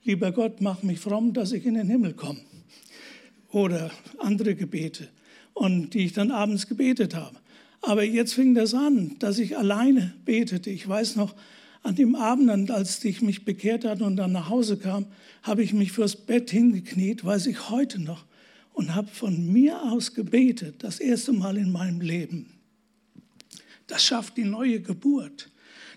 Lieber 0.05 0.33
Gott, 0.33 0.61
mach 0.61 0.83
mich 0.83 1.01
fromm, 1.01 1.33
dass 1.33 1.53
ich 1.53 1.67
in 1.67 1.75
den 1.75 1.89
Himmel 1.89 2.15
komme. 2.15 2.41
Oder 3.57 3.91
andere 4.19 4.55
Gebete, 4.55 5.09
und 5.55 5.95
die 5.95 6.05
ich 6.05 6.13
dann 6.13 6.31
abends 6.31 6.67
gebetet 6.67 7.15
habe. 7.15 7.39
Aber 7.81 8.05
jetzt 8.05 8.35
fing 8.35 8.55
das 8.55 8.75
an, 8.75 9.17
dass 9.19 9.39
ich 9.39 9.57
alleine 9.57 10.13
betete. 10.27 10.69
Ich 10.69 10.87
weiß 10.87 11.17
noch, 11.17 11.35
an 11.83 11.95
dem 11.95 12.17
Abend, 12.17 12.71
als 12.71 13.03
ich 13.03 13.23
mich 13.23 13.47
bekehrt 13.47 13.87
hatte 13.87 14.05
und 14.05 14.17
dann 14.17 14.33
nach 14.33 14.51
Hause 14.51 14.77
kam, 14.77 15.07
habe 15.43 15.63
ich 15.63 15.73
mich 15.73 15.93
fürs 15.93 16.17
Bett 16.17 16.51
hingekniet, 16.51 17.25
weiß 17.25 17.47
ich 17.47 17.71
heute 17.71 17.99
noch, 17.99 18.27
und 18.75 18.95
habe 18.95 19.09
von 19.09 19.51
mir 19.51 19.85
aus 19.85 20.13
gebetet, 20.13 20.75
das 20.81 21.01
erste 21.01 21.33
Mal 21.33 21.57
in 21.57 21.73
meinem 21.73 22.03
Leben. 22.03 22.53
Das 23.87 24.05
schafft 24.05 24.37
die 24.37 24.45
neue 24.45 24.81
Geburt. 24.83 25.51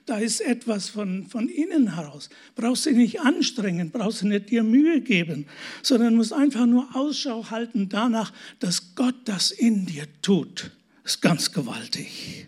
Da 0.10 0.18
ist 0.18 0.42
etwas 0.42 0.90
von, 0.90 1.28
von 1.28 1.48
innen 1.48 1.94
heraus. 1.94 2.32
Brauchst 2.56 2.88
du 2.88 2.92
nicht 2.94 3.22
anstrengen, 3.22 3.92
brauchst 3.92 4.24
du 4.24 4.28
nicht 4.28 4.50
dir 4.50 4.64
Mühe 4.64 5.02
geben, 5.02 5.46
sondern 5.84 6.16
musst 6.16 6.34
einfach 6.34 6.66
nur 6.66 6.88
Ausschau 6.96 7.52
halten 7.52 7.90
danach, 7.90 8.34
dass 8.60 8.96
Gott 8.96 9.14
das 9.26 9.52
in 9.52 9.86
dir 9.86 10.06
tut. 10.24 10.72
Das 11.04 11.14
ist 11.14 11.22
ganz 11.22 11.52
gewaltig. 11.52 12.48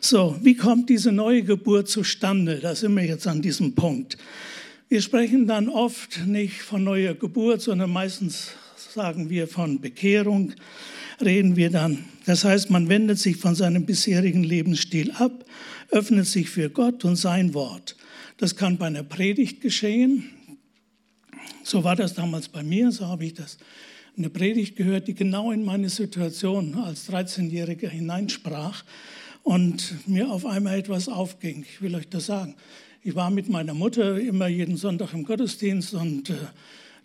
So, 0.00 0.38
wie 0.40 0.54
kommt 0.54 0.88
diese 0.88 1.10
neue 1.10 1.42
Geburt 1.42 1.88
zustande? 1.88 2.60
Da 2.60 2.76
sind 2.76 2.94
wir 2.94 3.06
jetzt 3.06 3.26
an 3.26 3.42
diesem 3.42 3.74
Punkt. 3.74 4.16
Wir 4.88 5.02
sprechen 5.02 5.48
dann 5.48 5.68
oft 5.68 6.24
nicht 6.28 6.62
von 6.62 6.84
neuer 6.84 7.14
Geburt, 7.14 7.60
sondern 7.60 7.90
meistens 7.90 8.52
sagen 8.94 9.30
wir 9.30 9.48
von 9.48 9.80
Bekehrung, 9.80 10.52
reden 11.20 11.56
wir 11.56 11.70
dann. 11.70 12.04
Das 12.24 12.44
heißt, 12.44 12.70
man 12.70 12.88
wendet 12.88 13.18
sich 13.18 13.36
von 13.36 13.56
seinem 13.56 13.84
bisherigen 13.84 14.44
Lebensstil 14.44 15.10
ab, 15.10 15.44
öffnet 15.92 16.26
sich 16.26 16.50
für 16.50 16.70
Gott 16.70 17.04
und 17.04 17.16
sein 17.16 17.54
Wort. 17.54 17.96
Das 18.38 18.56
kann 18.56 18.78
bei 18.78 18.86
einer 18.86 19.04
Predigt 19.04 19.60
geschehen. 19.60 20.30
So 21.62 21.84
war 21.84 21.94
das 21.94 22.14
damals 22.14 22.48
bei 22.48 22.62
mir, 22.62 22.90
so 22.90 23.06
habe 23.06 23.24
ich 23.24 23.34
das 23.34 23.58
eine 24.16 24.28
Predigt 24.28 24.76
gehört, 24.76 25.08
die 25.08 25.14
genau 25.14 25.52
in 25.52 25.64
meine 25.64 25.88
Situation 25.88 26.74
als 26.74 27.08
13-Jähriger 27.08 27.88
hineinsprach. 27.88 28.84
und 29.42 30.06
mir 30.06 30.30
auf 30.30 30.46
einmal 30.46 30.78
etwas 30.78 31.08
aufging. 31.08 31.64
Ich 31.68 31.82
will 31.82 31.94
euch 31.94 32.08
das 32.08 32.26
sagen. 32.26 32.54
Ich 33.02 33.14
war 33.14 33.30
mit 33.30 33.48
meiner 33.48 33.74
Mutter 33.74 34.18
immer 34.18 34.46
jeden 34.46 34.76
Sonntag 34.76 35.12
im 35.12 35.24
Gottesdienst 35.24 35.94
und 35.94 36.30
äh, 36.30 36.34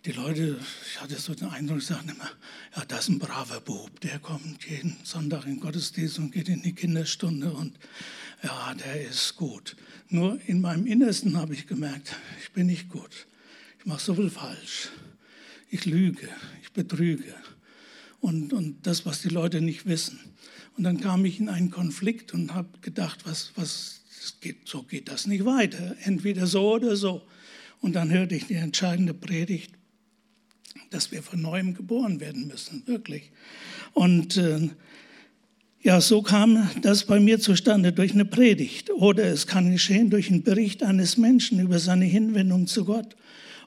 die 0.04 0.12
Leute, 0.12 0.56
ich 0.88 1.00
hatte 1.00 1.16
so 1.16 1.34
den 1.34 1.48
Eindruck, 1.48 1.82
sagten 1.82 2.10
immer, 2.10 2.30
ja, 2.76 2.84
das 2.86 3.00
ist 3.00 3.08
ein 3.08 3.18
braver 3.18 3.60
Bub, 3.60 4.00
der 4.00 4.20
kommt 4.20 4.64
jeden 4.68 4.96
Sonntag 5.02 5.44
in 5.46 5.54
den 5.54 5.60
Gottesdienst 5.60 6.20
und 6.20 6.30
geht 6.30 6.48
in 6.48 6.62
die 6.62 6.74
Kinderstunde 6.74 7.50
und 7.50 7.72
ja, 8.42 8.74
der 8.74 9.08
ist 9.08 9.36
gut. 9.36 9.76
Nur 10.08 10.40
in 10.46 10.60
meinem 10.60 10.86
Innersten 10.86 11.36
habe 11.36 11.54
ich 11.54 11.66
gemerkt, 11.66 12.14
ich 12.42 12.52
bin 12.52 12.66
nicht 12.66 12.88
gut. 12.88 13.26
Ich 13.78 13.86
mache 13.86 14.00
so 14.00 14.14
viel 14.14 14.30
falsch. 14.30 14.90
Ich 15.70 15.84
lüge, 15.84 16.28
ich 16.62 16.72
betrüge. 16.72 17.34
Und, 18.20 18.52
und 18.52 18.86
das, 18.86 19.06
was 19.06 19.22
die 19.22 19.28
Leute 19.28 19.60
nicht 19.60 19.86
wissen. 19.86 20.18
Und 20.76 20.84
dann 20.84 21.00
kam 21.00 21.24
ich 21.24 21.40
in 21.40 21.48
einen 21.48 21.70
Konflikt 21.70 22.32
und 22.34 22.54
habe 22.54 22.78
gedacht, 22.80 23.26
was, 23.26 23.52
was 23.56 24.02
geht, 24.40 24.68
so 24.68 24.82
geht 24.82 25.08
das 25.08 25.26
nicht 25.26 25.44
weiter. 25.44 25.96
Entweder 26.02 26.46
so 26.46 26.74
oder 26.74 26.96
so. 26.96 27.26
Und 27.80 27.94
dann 27.94 28.10
hörte 28.10 28.34
ich 28.34 28.46
die 28.46 28.54
entscheidende 28.54 29.14
Predigt, 29.14 29.72
dass 30.90 31.12
wir 31.12 31.22
von 31.22 31.40
neuem 31.40 31.74
geboren 31.74 32.20
werden 32.20 32.46
müssen, 32.46 32.86
wirklich. 32.86 33.30
Und 33.92 34.36
äh, 34.36 34.70
ja, 35.80 36.00
so 36.00 36.22
kam 36.22 36.68
das 36.82 37.04
bei 37.04 37.20
mir 37.20 37.38
zustande 37.38 37.92
durch 37.92 38.12
eine 38.12 38.24
Predigt. 38.24 38.90
Oder 38.90 39.24
es 39.24 39.46
kann 39.46 39.70
geschehen 39.70 40.10
durch 40.10 40.30
einen 40.30 40.42
Bericht 40.42 40.82
eines 40.82 41.16
Menschen 41.16 41.60
über 41.60 41.78
seine 41.78 42.04
Hinwendung 42.04 42.66
zu 42.66 42.84
Gott. 42.84 43.16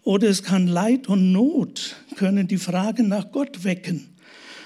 Oder 0.04 0.28
es 0.28 0.44
kann 0.44 0.68
Leid 0.68 1.08
und 1.08 1.32
Not 1.32 1.96
können 2.16 2.48
die 2.48 2.58
Frage 2.58 3.04
nach 3.04 3.32
Gott 3.32 3.64
wecken 3.64 4.08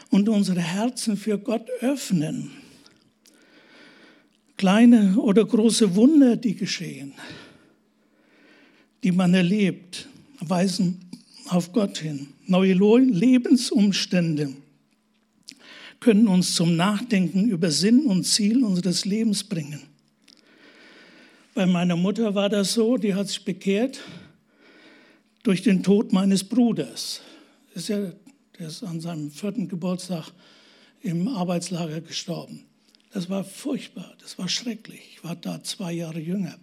und 0.09 0.27
unsere 0.29 0.61
Herzen 0.61 1.17
für 1.17 1.37
Gott 1.37 1.69
öffnen. 1.81 2.51
Kleine 4.57 5.17
oder 5.17 5.45
große 5.45 5.95
Wunder, 5.95 6.37
die 6.37 6.55
geschehen, 6.55 7.13
die 9.03 9.11
man 9.11 9.33
erlebt, 9.33 10.07
weisen 10.39 11.01
auf 11.49 11.73
Gott 11.73 11.97
hin. 11.97 12.27
Neue 12.47 12.73
Lebensumstände 12.73 14.53
können 16.05 16.27
uns 16.27 16.53
zum 16.53 16.75
Nachdenken 16.75 17.50
über 17.50 17.71
Sinn 17.71 18.05
und 18.05 18.25
Ziel 18.25 18.63
unseres 18.63 19.05
Lebens 19.05 19.43
bringen. 19.43 19.81
Bei 21.55 21.65
meiner 21.65 21.95
Mutter 21.95 22.35
war 22.35 22.47
das 22.47 22.74
so, 22.74 22.97
die 22.97 23.15
hat 23.15 23.27
sich 23.27 23.43
bekehrt 23.43 24.01
durch 25.41 25.63
den 25.63 25.81
Tod 25.81 26.13
meines 26.13 26.43
Bruders. 26.43 27.21
Ist 27.74 27.89
ja, 27.89 28.12
der 28.59 28.67
ist 28.67 28.83
an 28.83 29.01
seinem 29.01 29.31
vierten 29.31 29.67
Geburtstag 29.67 30.31
im 31.01 31.27
Arbeitslager 31.27 32.01
gestorben. 32.01 32.65
Das 33.12 33.27
war 33.27 33.43
furchtbar, 33.43 34.13
das 34.21 34.38
war 34.38 34.47
schrecklich. 34.47 35.01
Ich 35.13 35.24
war 35.24 35.35
da 35.35 35.63
zwei 35.63 35.91
Jahre 35.91 36.19
jünger 36.19 36.59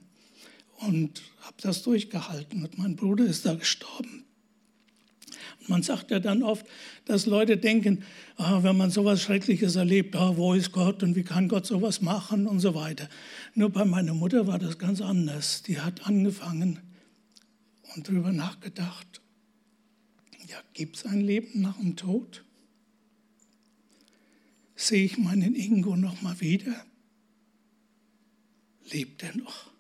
und 0.86 1.20
habe 1.40 1.56
das 1.60 1.82
durchgehalten 1.82 2.62
und 2.62 2.78
mein 2.78 2.94
Bruder 2.94 3.24
ist 3.24 3.44
da 3.44 3.54
gestorben. 3.54 4.24
Man 5.68 5.82
sagt 5.82 6.10
ja 6.10 6.20
dann 6.20 6.42
oft, 6.42 6.66
dass 7.04 7.26
Leute 7.26 7.56
denken, 7.56 8.04
ah, 8.36 8.62
wenn 8.62 8.76
man 8.76 8.90
sowas 8.90 9.22
Schreckliches 9.22 9.76
erlebt, 9.76 10.16
ah, 10.16 10.36
wo 10.36 10.54
ist 10.54 10.72
Gott 10.72 11.02
und 11.02 11.16
wie 11.16 11.22
kann 11.22 11.48
Gott 11.48 11.66
sowas 11.66 12.00
machen 12.00 12.46
und 12.46 12.60
so 12.60 12.74
weiter. 12.74 13.08
Nur 13.54 13.70
bei 13.70 13.84
meiner 13.84 14.14
Mutter 14.14 14.46
war 14.46 14.58
das 14.58 14.78
ganz 14.78 15.00
anders. 15.00 15.62
Die 15.62 15.80
hat 15.80 16.06
angefangen 16.06 16.80
und 17.94 18.08
darüber 18.08 18.32
nachgedacht, 18.32 19.20
ja, 20.48 20.56
gibt 20.74 20.96
es 20.96 21.06
ein 21.06 21.20
Leben 21.20 21.60
nach 21.60 21.78
dem 21.78 21.96
Tod? 21.96 22.44
Sehe 24.74 25.04
ich 25.04 25.16
meinen 25.16 25.54
Ingo 25.54 25.96
noch 25.96 26.20
mal 26.22 26.40
wieder? 26.40 26.84
Lebt 28.90 29.22
er 29.22 29.36
noch? 29.36 29.70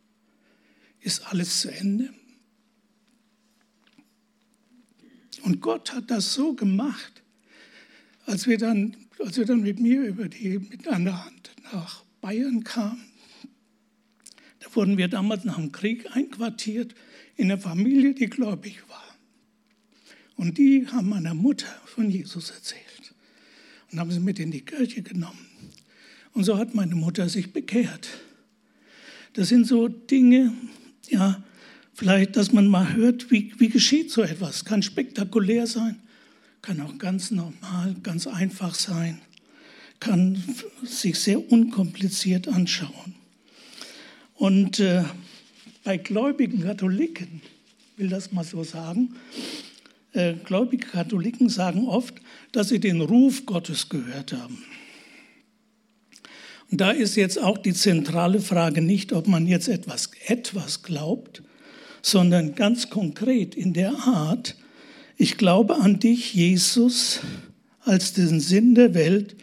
Ist 1.00 1.26
alles 1.26 1.60
zu 1.60 1.70
Ende? 1.70 2.14
Und 5.42 5.60
Gott 5.60 5.92
hat 5.92 6.10
das 6.10 6.34
so 6.34 6.54
gemacht, 6.54 7.22
als 8.26 8.46
wir 8.46 8.58
dann, 8.58 8.96
als 9.18 9.36
wir 9.36 9.44
dann 9.44 9.62
mit 9.62 9.80
mir 9.80 10.02
über 10.02 10.28
die, 10.28 10.58
mit 10.58 10.86
einer 10.88 11.24
Hand 11.24 11.52
nach 11.72 12.04
Bayern 12.20 12.62
kamen. 12.64 13.02
Da 14.60 14.74
wurden 14.74 14.96
wir 14.96 15.08
damals 15.08 15.44
nach 15.44 15.56
dem 15.56 15.72
Krieg 15.72 16.14
einquartiert 16.14 16.94
in 17.36 17.50
einer 17.50 17.60
Familie, 17.60 18.14
die 18.14 18.26
gläubig 18.26 18.88
war. 18.88 19.02
Und 20.36 20.58
die 20.58 20.86
haben 20.86 21.08
meiner 21.08 21.34
Mutter 21.34 21.66
von 21.84 22.10
Jesus 22.10 22.50
erzählt 22.50 23.14
und 23.90 23.98
haben 23.98 24.10
sie 24.10 24.20
mit 24.20 24.38
in 24.38 24.50
die 24.50 24.64
Kirche 24.64 25.02
genommen. 25.02 25.46
Und 26.32 26.44
so 26.44 26.56
hat 26.56 26.74
meine 26.74 26.94
Mutter 26.94 27.28
sich 27.28 27.52
bekehrt. 27.52 28.08
Das 29.34 29.48
sind 29.48 29.66
so 29.66 29.88
Dinge, 29.88 30.52
ja, 31.08 31.42
Vielleicht, 31.94 32.36
dass 32.36 32.52
man 32.52 32.66
mal 32.68 32.94
hört, 32.94 33.30
wie, 33.30 33.52
wie 33.58 33.68
geschieht 33.68 34.10
so 34.10 34.22
etwas. 34.22 34.64
Kann 34.64 34.82
spektakulär 34.82 35.66
sein, 35.66 36.00
kann 36.62 36.80
auch 36.80 36.96
ganz 36.98 37.30
normal, 37.30 37.94
ganz 38.02 38.26
einfach 38.26 38.74
sein, 38.74 39.20
kann 40.00 40.42
sich 40.82 41.18
sehr 41.18 41.52
unkompliziert 41.52 42.48
anschauen. 42.48 43.14
Und 44.34 44.80
äh, 44.80 45.04
bei 45.84 45.98
gläubigen 45.98 46.62
Katholiken, 46.62 47.42
will 47.96 48.08
das 48.08 48.32
mal 48.32 48.44
so 48.44 48.64
sagen, 48.64 49.14
äh, 50.12 50.34
gläubige 50.44 50.86
Katholiken 50.86 51.48
sagen 51.48 51.86
oft, 51.86 52.14
dass 52.52 52.68
sie 52.68 52.80
den 52.80 53.00
Ruf 53.00 53.46
Gottes 53.46 53.88
gehört 53.88 54.32
haben. 54.32 54.62
Und 56.70 56.80
da 56.80 56.90
ist 56.90 57.16
jetzt 57.16 57.38
auch 57.38 57.58
die 57.58 57.74
zentrale 57.74 58.40
Frage 58.40 58.82
nicht, 58.82 59.12
ob 59.12 59.28
man 59.28 59.46
jetzt 59.46 59.68
etwas, 59.68 60.10
etwas 60.26 60.82
glaubt, 60.82 61.42
sondern 62.02 62.54
ganz 62.54 62.90
konkret 62.90 63.54
in 63.54 63.72
der 63.72 63.94
Art, 63.94 64.56
ich 65.16 65.38
glaube 65.38 65.76
an 65.76 66.00
dich, 66.00 66.34
Jesus, 66.34 67.20
als 67.80 68.12
den 68.12 68.40
Sinn 68.40 68.74
der 68.74 68.94
Welt 68.94 69.36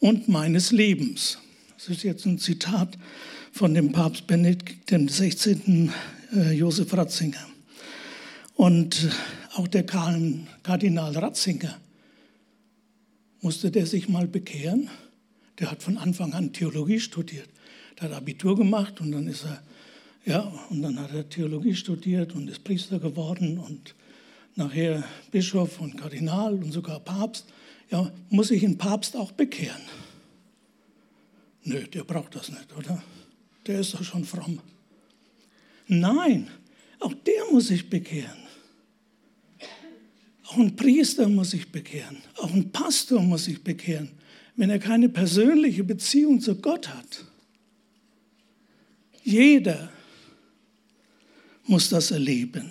und 0.00 0.28
meines 0.28 0.72
Lebens. 0.72 1.38
Das 1.76 1.88
ist 1.88 2.02
jetzt 2.02 2.26
ein 2.26 2.38
Zitat 2.38 2.98
von 3.52 3.74
dem 3.74 3.92
Papst 3.92 4.26
Benedikt 4.26 4.86
XVI. 4.90 5.90
Äh, 6.34 6.52
Josef 6.52 6.92
Ratzinger. 6.94 7.46
Und 8.54 9.08
auch 9.54 9.68
der 9.68 9.84
Kardinal 9.84 11.16
Ratzinger 11.16 11.78
musste 13.40 13.70
der 13.70 13.86
sich 13.86 14.08
mal 14.08 14.26
bekehren. 14.26 14.90
Der 15.58 15.70
hat 15.70 15.82
von 15.82 15.98
Anfang 15.98 16.32
an 16.32 16.52
Theologie 16.52 17.00
studiert. 17.00 17.48
Der 17.98 18.08
hat 18.08 18.16
Abitur 18.16 18.56
gemacht 18.56 19.00
und 19.00 19.12
dann 19.12 19.26
ist 19.26 19.44
er 19.44 19.62
ja, 20.28 20.40
und 20.68 20.82
dann 20.82 21.00
hat 21.00 21.12
er 21.14 21.28
Theologie 21.28 21.74
studiert 21.74 22.34
und 22.34 22.48
ist 22.48 22.62
Priester 22.62 22.98
geworden 22.98 23.58
und 23.58 23.94
nachher 24.56 25.02
Bischof 25.30 25.80
und 25.80 25.96
Kardinal 25.96 26.54
und 26.54 26.70
sogar 26.70 27.00
Papst. 27.00 27.46
Ja, 27.90 28.12
muss 28.28 28.48
sich 28.48 28.62
ein 28.62 28.76
Papst 28.76 29.16
auch 29.16 29.32
bekehren? 29.32 29.80
Nö, 31.64 31.82
der 31.82 32.04
braucht 32.04 32.34
das 32.34 32.50
nicht, 32.50 32.76
oder? 32.76 33.02
Der 33.66 33.80
ist 33.80 33.94
doch 33.94 34.04
schon 34.04 34.24
fromm. 34.24 34.60
Nein, 35.86 36.48
auch 37.00 37.14
der 37.14 37.50
muss 37.50 37.68
sich 37.68 37.88
bekehren. 37.88 38.48
Auch 40.48 40.58
ein 40.58 40.76
Priester 40.76 41.26
muss 41.28 41.50
sich 41.50 41.72
bekehren. 41.72 42.18
Auch 42.36 42.52
ein 42.52 42.70
Pastor 42.70 43.22
muss 43.22 43.46
sich 43.46 43.64
bekehren, 43.64 44.10
wenn 44.56 44.68
er 44.68 44.78
keine 44.78 45.08
persönliche 45.08 45.84
Beziehung 45.84 46.40
zu 46.40 46.56
Gott 46.56 46.88
hat. 46.88 47.24
Jeder 49.22 49.90
muss 51.68 51.90
das 51.90 52.10
erleben. 52.10 52.70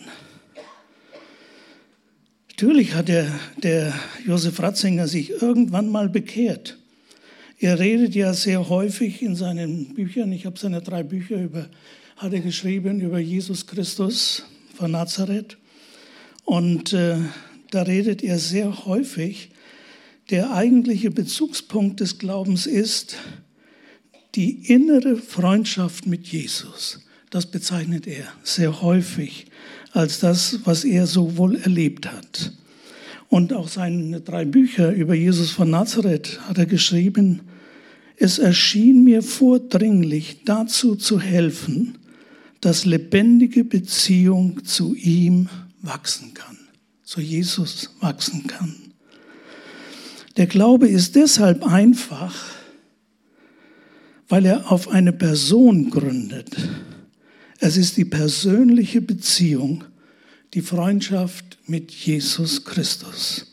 Natürlich 2.50 2.96
hat 2.96 3.08
der, 3.08 3.28
der 3.62 3.94
Josef 4.26 4.60
Ratzinger 4.60 5.08
sich 5.08 5.30
irgendwann 5.30 5.90
mal 5.90 6.10
bekehrt. 6.10 6.78
Er 7.60 7.80
redet 7.80 8.16
ja 8.16 8.34
sehr 8.34 8.70
häufig 8.70 9.22
in 9.22 9.36
seinen 9.36 9.94
Büchern, 9.94 10.32
ich 10.32 10.46
habe 10.46 10.60
seine 10.60 10.82
drei 10.82 11.04
Bücher 11.04 11.42
über, 11.42 11.70
hat 12.16 12.34
er 12.34 12.40
geschrieben 12.40 13.00
über 13.02 13.20
Jesus 13.20 13.68
Christus 13.68 14.44
von 14.76 14.92
Nazareth. 14.92 15.58
Und 16.46 16.94
äh, 16.94 17.18
da 17.72 17.84
redet 17.84 18.24
er 18.24 18.40
sehr 18.40 18.86
häufig, 18.86 19.52
der 20.30 20.52
eigentliche 20.52 21.12
Bezugspunkt 21.12 22.00
des 22.00 22.18
Glaubens 22.18 22.66
ist 22.66 23.18
die 24.36 24.72
innere 24.72 25.16
Freundschaft 25.18 26.06
mit 26.06 26.28
Jesus. 26.28 27.07
Das 27.30 27.46
bezeichnet 27.46 28.08
er 28.08 28.26
sehr 28.44 28.82
häufig 28.82 29.48
als 29.92 30.20
das, 30.20 30.60
was 30.64 30.84
er 30.84 31.08
so 31.08 31.38
wohl 31.38 31.56
erlebt 31.58 32.12
hat. 32.12 32.54
Und 33.30 33.52
auch 33.52 33.68
seine 33.68 34.22
drei 34.22 34.46
Bücher 34.46 34.92
über 34.94 35.14
Jesus 35.14 35.52
von 35.52 35.70
Nazareth 35.70 36.40
hat 36.48 36.58
er 36.58 36.66
geschrieben, 36.66 37.42
es 38.16 38.40
erschien 38.40 39.04
mir 39.04 39.22
vordringlich 39.22 40.44
dazu 40.46 40.96
zu 40.96 41.20
helfen, 41.20 41.98
dass 42.62 42.86
lebendige 42.86 43.64
Beziehung 43.64 44.64
zu 44.66 44.96
ihm 44.96 45.50
wachsen 45.82 46.34
kann, 46.34 46.58
zu 47.04 47.22
Jesus 47.22 47.92
wachsen 48.00 48.48
kann. 48.48 48.76
Der 50.38 50.48
Glaube 50.48 50.88
ist 50.88 51.16
deshalb 51.16 51.64
einfach, 51.64 52.34
weil 54.30 54.46
er 54.46 54.72
auf 54.72 54.88
eine 54.88 55.14
Person 55.14 55.90
gründet. 55.90 56.56
Es 57.60 57.78
ist 57.78 57.98
die 57.98 58.06
persönliche 58.06 59.02
Beziehung, 59.02 59.84
die 60.54 60.62
Freundschaft 60.62 61.58
mit 61.66 61.92
Jesus 61.92 62.64
Christus. 62.64 63.48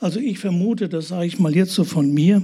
Also 0.00 0.18
ich 0.18 0.38
vermute, 0.38 0.88
das 0.88 1.08
sage 1.08 1.26
ich 1.26 1.38
mal 1.38 1.54
jetzt 1.54 1.74
so 1.74 1.84
von 1.84 2.12
mir, 2.12 2.42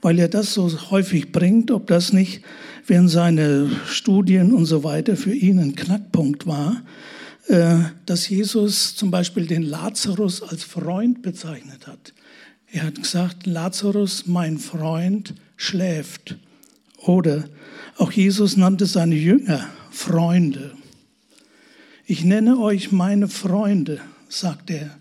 weil 0.00 0.20
er 0.20 0.28
das 0.28 0.54
so 0.54 0.70
häufig 0.90 1.32
bringt, 1.32 1.72
ob 1.72 1.88
das 1.88 2.12
nicht 2.12 2.42
während 2.86 3.10
seiner 3.10 3.68
Studien 3.86 4.52
und 4.54 4.66
so 4.66 4.84
weiter 4.84 5.16
für 5.16 5.34
ihn 5.34 5.58
ein 5.58 5.74
Knackpunkt 5.74 6.46
war, 6.46 6.82
äh, 7.48 7.78
dass 8.06 8.28
Jesus 8.28 8.94
zum 8.94 9.10
Beispiel 9.10 9.46
den 9.46 9.62
Lazarus 9.62 10.42
als 10.42 10.62
Freund 10.62 11.22
bezeichnet 11.22 11.88
hat. 11.88 12.14
Er 12.70 12.84
hat 12.84 13.02
gesagt, 13.02 13.46
Lazarus, 13.46 14.26
mein 14.26 14.58
Freund, 14.58 15.34
schläft. 15.56 16.36
Oder 16.98 17.44
auch 17.98 18.12
Jesus 18.12 18.56
nannte 18.56 18.86
seine 18.86 19.16
Jünger 19.16 19.68
Freunde. 19.92 20.76
Ich 22.06 22.24
nenne 22.24 22.58
euch 22.58 22.90
meine 22.90 23.28
Freunde, 23.28 24.00
sagt 24.28 24.70
er. 24.70 24.98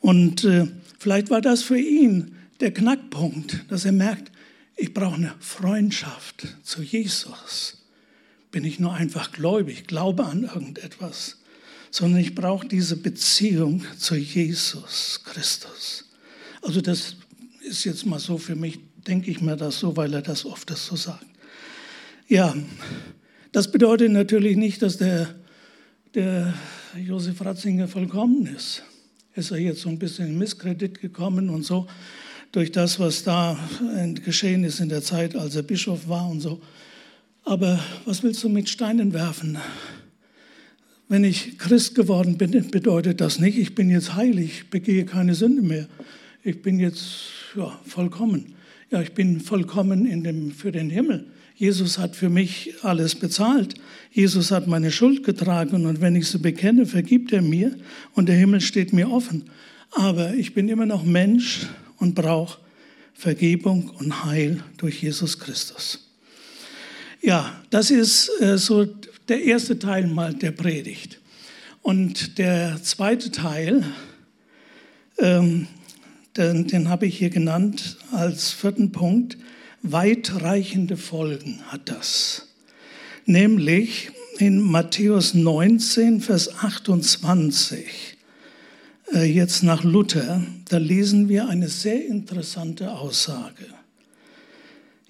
Und 0.00 0.44
äh, 0.44 0.66
vielleicht 0.98 1.30
war 1.30 1.40
das 1.40 1.62
für 1.62 1.78
ihn 1.78 2.36
der 2.60 2.74
Knackpunkt, 2.74 3.64
dass 3.68 3.84
er 3.84 3.92
merkt, 3.92 4.30
ich 4.76 4.92
brauche 4.92 5.14
eine 5.14 5.34
Freundschaft 5.38 6.48
zu 6.64 6.82
Jesus. 6.82 7.78
Bin 8.50 8.64
ich 8.64 8.80
nur 8.80 8.92
einfach 8.92 9.32
gläubig, 9.32 9.86
glaube 9.86 10.24
an 10.24 10.44
irgendetwas, 10.44 11.38
sondern 11.90 12.20
ich 12.20 12.34
brauche 12.34 12.66
diese 12.66 12.96
Beziehung 12.96 13.84
zu 13.96 14.16
Jesus 14.16 15.20
Christus. 15.24 16.10
Also 16.60 16.80
das 16.80 17.16
ist 17.62 17.84
jetzt 17.84 18.04
mal 18.04 18.18
so 18.18 18.38
für 18.38 18.56
mich, 18.56 18.80
denke 19.06 19.30
ich 19.30 19.40
mir 19.40 19.56
das 19.56 19.78
so, 19.78 19.96
weil 19.96 20.12
er 20.12 20.22
das 20.22 20.44
oft 20.44 20.70
so 20.76 20.96
sagt. 20.96 21.26
Ja, 22.28 22.54
das 23.52 23.70
bedeutet 23.70 24.10
natürlich 24.10 24.56
nicht, 24.56 24.82
dass 24.82 24.96
der, 24.96 25.34
der 26.14 26.54
Josef 26.98 27.44
Ratzinger 27.44 27.86
vollkommen 27.86 28.46
ist. 28.46 28.82
Ist 29.34 29.50
er 29.50 29.58
jetzt 29.58 29.82
so 29.82 29.88
ein 29.88 29.98
bisschen 29.98 30.26
in 30.26 30.38
Misskredit 30.38 31.00
gekommen 31.00 31.50
und 31.50 31.64
so 31.64 31.86
durch 32.52 32.70
das, 32.70 33.00
was 33.00 33.24
da 33.24 33.58
geschehen 34.24 34.62
ist 34.64 34.80
in 34.80 34.90
der 34.90 35.02
Zeit, 35.02 35.34
als 35.34 35.56
er 35.56 35.62
Bischof 35.62 36.06
war 36.08 36.28
und 36.28 36.40
so. 36.40 36.60
Aber 37.44 37.82
was 38.04 38.22
willst 38.22 38.44
du 38.44 38.48
mit 38.48 38.68
Steinen 38.68 39.14
werfen? 39.14 39.58
Wenn 41.08 41.24
ich 41.24 41.58
Christ 41.58 41.94
geworden 41.94 42.38
bin, 42.38 42.70
bedeutet 42.70 43.20
das 43.20 43.38
nicht, 43.38 43.58
ich 43.58 43.74
bin 43.74 43.90
jetzt 43.90 44.14
heilig, 44.14 44.70
begehe 44.70 45.04
keine 45.04 45.34
Sünde 45.34 45.62
mehr. 45.62 45.88
Ich 46.42 46.62
bin 46.62 46.78
jetzt 46.78 47.30
ja, 47.56 47.80
vollkommen. 47.84 48.54
Ja, 48.90 49.00
ich 49.00 49.12
bin 49.12 49.40
vollkommen 49.40 50.06
in 50.06 50.22
dem, 50.22 50.52
für 50.52 50.72
den 50.72 50.90
Himmel. 50.90 51.26
Jesus 51.54 51.98
hat 51.98 52.16
für 52.16 52.28
mich 52.28 52.74
alles 52.82 53.14
bezahlt. 53.14 53.74
Jesus 54.10 54.50
hat 54.50 54.66
meine 54.66 54.90
Schuld 54.90 55.24
getragen 55.24 55.86
und 55.86 56.00
wenn 56.00 56.16
ich 56.16 56.28
sie 56.28 56.38
bekenne, 56.38 56.86
vergibt 56.86 57.32
er 57.32 57.42
mir 57.42 57.76
und 58.14 58.28
der 58.28 58.36
Himmel 58.36 58.60
steht 58.60 58.92
mir 58.92 59.10
offen. 59.10 59.44
Aber 59.90 60.34
ich 60.34 60.54
bin 60.54 60.68
immer 60.68 60.86
noch 60.86 61.04
Mensch 61.04 61.66
und 61.98 62.14
brauche 62.14 62.58
Vergebung 63.14 63.90
und 63.90 64.24
Heil 64.24 64.62
durch 64.78 65.02
Jesus 65.02 65.38
Christus. 65.38 66.08
Ja, 67.20 67.62
das 67.70 67.90
ist 67.90 68.30
äh, 68.40 68.58
so 68.58 68.86
der 69.28 69.42
erste 69.42 69.78
Teil 69.78 70.08
mal 70.08 70.34
der 70.34 70.50
Predigt. 70.50 71.20
Und 71.82 72.38
der 72.38 72.82
zweite 72.82 73.30
Teil, 73.30 73.84
ähm, 75.18 75.68
den, 76.36 76.66
den 76.66 76.88
habe 76.88 77.06
ich 77.06 77.18
hier 77.18 77.30
genannt 77.30 77.96
als 78.10 78.50
vierten 78.50 78.92
Punkt, 78.92 79.36
weitreichende 79.82 80.96
Folgen 80.96 81.60
hat 81.66 81.88
das. 81.88 82.48
Nämlich 83.26 84.10
in 84.38 84.60
Matthäus 84.60 85.34
19, 85.34 86.20
Vers 86.20 86.56
28 86.56 88.16
äh, 89.12 89.24
jetzt 89.24 89.62
nach 89.62 89.84
Luther, 89.84 90.42
da 90.68 90.78
lesen 90.78 91.28
wir 91.28 91.48
eine 91.48 91.68
sehr 91.68 92.06
interessante 92.06 92.92
Aussage. 92.92 93.66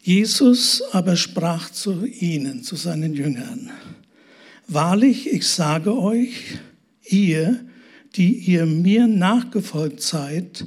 Jesus 0.03 0.83
aber 0.93 1.17
sprach 1.17 1.71
zu 1.71 2.05
ihnen, 2.05 2.63
zu 2.65 2.77
seinen 2.77 3.15
Jüngern, 3.15 3.71
Wahrlich, 4.69 5.31
ich 5.31 5.47
sage 5.47 5.99
euch, 5.99 6.59
ihr, 7.05 7.61
die 8.17 8.33
ihr 8.33 8.65
mir 8.65 9.07
nachgefolgt 9.07 10.01
seid, 10.01 10.67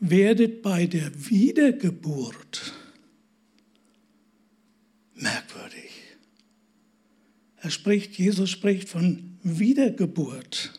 werdet 0.00 0.62
bei 0.62 0.86
der 0.86 1.10
Wiedergeburt 1.28 2.72
merkwürdig. 5.14 5.90
Er 7.56 7.70
spricht, 7.70 8.18
Jesus 8.18 8.50
spricht 8.50 8.88
von 8.88 9.38
Wiedergeburt 9.42 10.72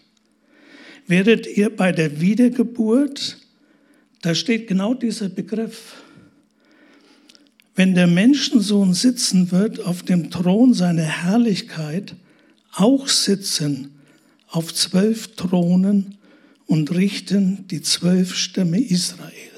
werdet 1.08 1.46
ihr 1.48 1.76
bei 1.76 1.92
der 1.92 2.20
Wiedergeburt, 2.20 3.38
da 4.22 4.34
steht 4.34 4.68
genau 4.68 4.94
dieser 4.94 5.30
Begriff, 5.30 6.04
wenn 7.76 7.94
der 7.94 8.08
Menschensohn 8.08 8.94
sitzen 8.94 9.52
wird 9.52 9.80
auf 9.82 10.02
dem 10.02 10.32
Thron 10.32 10.74
seiner 10.74 11.04
Herrlichkeit, 11.04 12.16
auch 12.72 13.08
sitzen 13.08 14.00
auf 14.48 14.74
zwölf 14.74 15.36
Thronen 15.36 16.18
und 16.66 16.92
richten 16.96 17.68
die 17.68 17.82
zwölf 17.82 18.34
Stämme 18.34 18.80
Israels. 18.80 19.55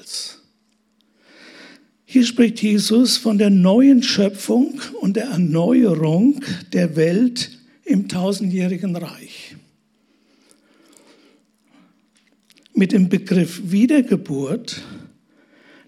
Hier 2.10 2.24
spricht 2.24 2.62
Jesus 2.62 3.18
von 3.18 3.36
der 3.36 3.50
neuen 3.50 4.02
Schöpfung 4.02 4.80
und 5.02 5.16
der 5.16 5.26
Erneuerung 5.26 6.40
der 6.72 6.96
Welt 6.96 7.50
im 7.84 8.08
tausendjährigen 8.08 8.96
Reich. 8.96 9.56
Mit 12.72 12.92
dem 12.92 13.10
Begriff 13.10 13.60
Wiedergeburt 13.62 14.80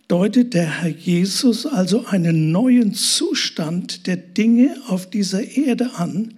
deutet 0.08 0.52
der 0.52 0.82
Herr 0.82 0.90
Jesus 0.90 1.64
also 1.64 2.04
einen 2.04 2.52
neuen 2.52 2.92
Zustand 2.92 4.06
der 4.06 4.18
Dinge 4.18 4.76
auf 4.88 5.08
dieser 5.08 5.42
Erde 5.56 5.94
an, 5.94 6.34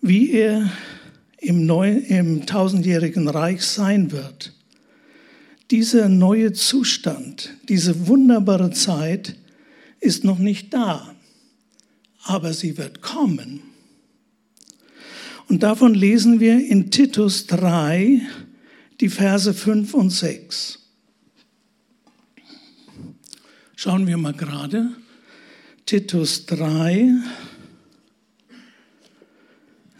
wie 0.00 0.32
er 0.32 0.68
im, 1.38 1.64
neuen, 1.64 2.04
im 2.06 2.44
tausendjährigen 2.44 3.28
Reich 3.28 3.62
sein 3.62 4.10
wird. 4.10 4.52
Dieser 5.74 6.08
neue 6.08 6.52
Zustand, 6.52 7.50
diese 7.68 8.06
wunderbare 8.06 8.70
Zeit 8.70 9.34
ist 9.98 10.22
noch 10.22 10.38
nicht 10.38 10.72
da, 10.72 11.16
aber 12.22 12.52
sie 12.52 12.78
wird 12.78 13.02
kommen. 13.02 13.60
Und 15.48 15.64
davon 15.64 15.94
lesen 15.94 16.38
wir 16.38 16.64
in 16.64 16.92
Titus 16.92 17.48
3, 17.48 18.20
die 19.00 19.08
Verse 19.08 19.52
5 19.52 19.94
und 19.94 20.10
6. 20.10 20.78
Schauen 23.74 24.06
wir 24.06 24.16
mal 24.16 24.32
gerade. 24.32 24.90
Titus 25.86 26.46
3, 26.46 27.14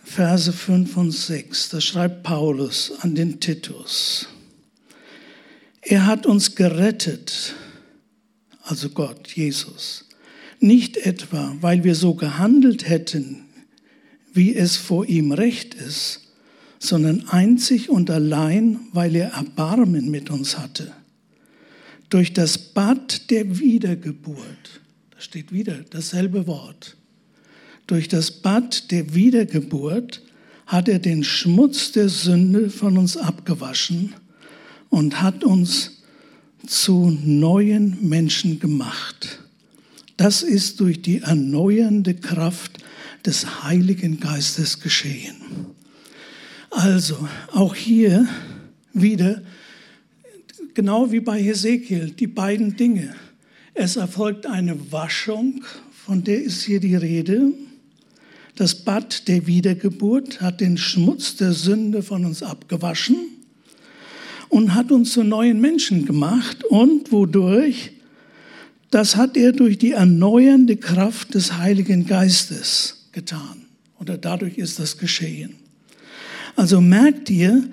Verse 0.04 0.52
5 0.52 0.96
und 0.96 1.10
6. 1.10 1.70
Da 1.70 1.80
schreibt 1.80 2.22
Paulus 2.22 2.92
an 3.00 3.16
den 3.16 3.40
Titus. 3.40 4.28
Er 5.86 6.06
hat 6.06 6.24
uns 6.24 6.54
gerettet, 6.54 7.54
also 8.62 8.88
Gott, 8.88 9.28
Jesus, 9.28 10.06
nicht 10.58 10.96
etwa, 10.96 11.54
weil 11.60 11.84
wir 11.84 11.94
so 11.94 12.14
gehandelt 12.14 12.88
hätten, 12.88 13.44
wie 14.32 14.54
es 14.54 14.76
vor 14.76 15.06
ihm 15.06 15.32
recht 15.32 15.74
ist, 15.74 16.32
sondern 16.78 17.28
einzig 17.28 17.90
und 17.90 18.10
allein, 18.10 18.80
weil 18.92 19.14
er 19.14 19.32
Erbarmen 19.32 20.10
mit 20.10 20.30
uns 20.30 20.58
hatte. 20.58 20.90
Durch 22.08 22.32
das 22.32 22.56
Bad 22.56 23.30
der 23.30 23.58
Wiedergeburt, 23.58 24.80
da 25.10 25.20
steht 25.20 25.52
wieder 25.52 25.84
dasselbe 25.90 26.46
Wort, 26.46 26.96
durch 27.86 28.08
das 28.08 28.30
Bad 28.30 28.90
der 28.90 29.14
Wiedergeburt 29.14 30.22
hat 30.66 30.88
er 30.88 30.98
den 30.98 31.24
Schmutz 31.24 31.92
der 31.92 32.08
Sünde 32.08 32.70
von 32.70 32.96
uns 32.96 33.18
abgewaschen 33.18 34.14
und 34.94 35.22
hat 35.22 35.42
uns 35.42 36.02
zu 36.68 37.10
neuen 37.24 38.08
Menschen 38.08 38.60
gemacht. 38.60 39.40
Das 40.16 40.44
ist 40.44 40.78
durch 40.78 41.02
die 41.02 41.18
erneuernde 41.18 42.14
Kraft 42.14 42.78
des 43.26 43.64
Heiligen 43.64 44.20
Geistes 44.20 44.78
geschehen. 44.78 45.34
Also, 46.70 47.28
auch 47.50 47.74
hier 47.74 48.28
wieder, 48.92 49.42
genau 50.74 51.10
wie 51.10 51.20
bei 51.20 51.42
Hesekiel, 51.42 52.12
die 52.12 52.28
beiden 52.28 52.76
Dinge. 52.76 53.16
Es 53.74 53.96
erfolgt 53.96 54.46
eine 54.46 54.92
Waschung, 54.92 55.64
von 56.06 56.22
der 56.22 56.40
ist 56.40 56.62
hier 56.62 56.78
die 56.78 56.94
Rede. 56.94 57.52
Das 58.54 58.76
Bad 58.76 59.26
der 59.26 59.48
Wiedergeburt 59.48 60.40
hat 60.40 60.60
den 60.60 60.78
Schmutz 60.78 61.34
der 61.34 61.52
Sünde 61.52 62.04
von 62.04 62.24
uns 62.24 62.44
abgewaschen 62.44 63.34
und 64.48 64.74
hat 64.74 64.92
uns 64.92 65.12
zu 65.12 65.22
neuen 65.22 65.60
Menschen 65.60 66.06
gemacht 66.06 66.64
und 66.64 67.12
wodurch 67.12 67.92
das 68.94 69.16
hat 69.16 69.36
er 69.36 69.50
durch 69.50 69.76
die 69.76 69.90
erneuernde 69.90 70.76
Kraft 70.76 71.34
des 71.34 71.58
Heiligen 71.58 72.06
Geistes 72.06 73.08
getan. 73.10 73.66
Oder 73.98 74.16
dadurch 74.16 74.56
ist 74.56 74.78
das 74.78 74.98
geschehen. 74.98 75.56
Also 76.54 76.80
merkt 76.80 77.28
ihr, 77.28 77.64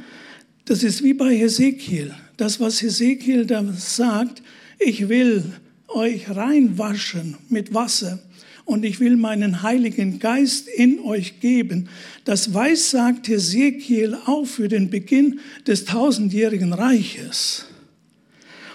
das 0.65 0.81
ist 0.81 1.03
wie 1.03 1.13
bei 1.13 1.37
Hesekiel. 1.37 2.11
Das, 2.37 2.59
was 2.59 2.81
Hesekiel 2.81 3.45
da 3.45 3.63
sagt, 3.71 4.41
ich 4.79 5.09
will 5.09 5.43
euch 5.89 6.27
reinwaschen 6.27 7.37
mit 7.49 7.71
Wasser 7.71 8.17
und 8.65 8.85
ich 8.85 8.99
will 8.99 9.17
meinen 9.17 9.63
Heiligen 9.63 10.19
Geist 10.19 10.67
in 10.67 10.99
euch 10.99 11.39
geben. 11.39 11.89
Das 12.25 12.53
weiß, 12.53 12.91
sagt 12.91 13.27
Hesekiel 13.27 14.17
auch 14.25 14.45
für 14.45 14.67
den 14.67 14.89
Beginn 14.89 15.39
des 15.67 15.85
tausendjährigen 15.85 16.73
Reiches. 16.73 17.65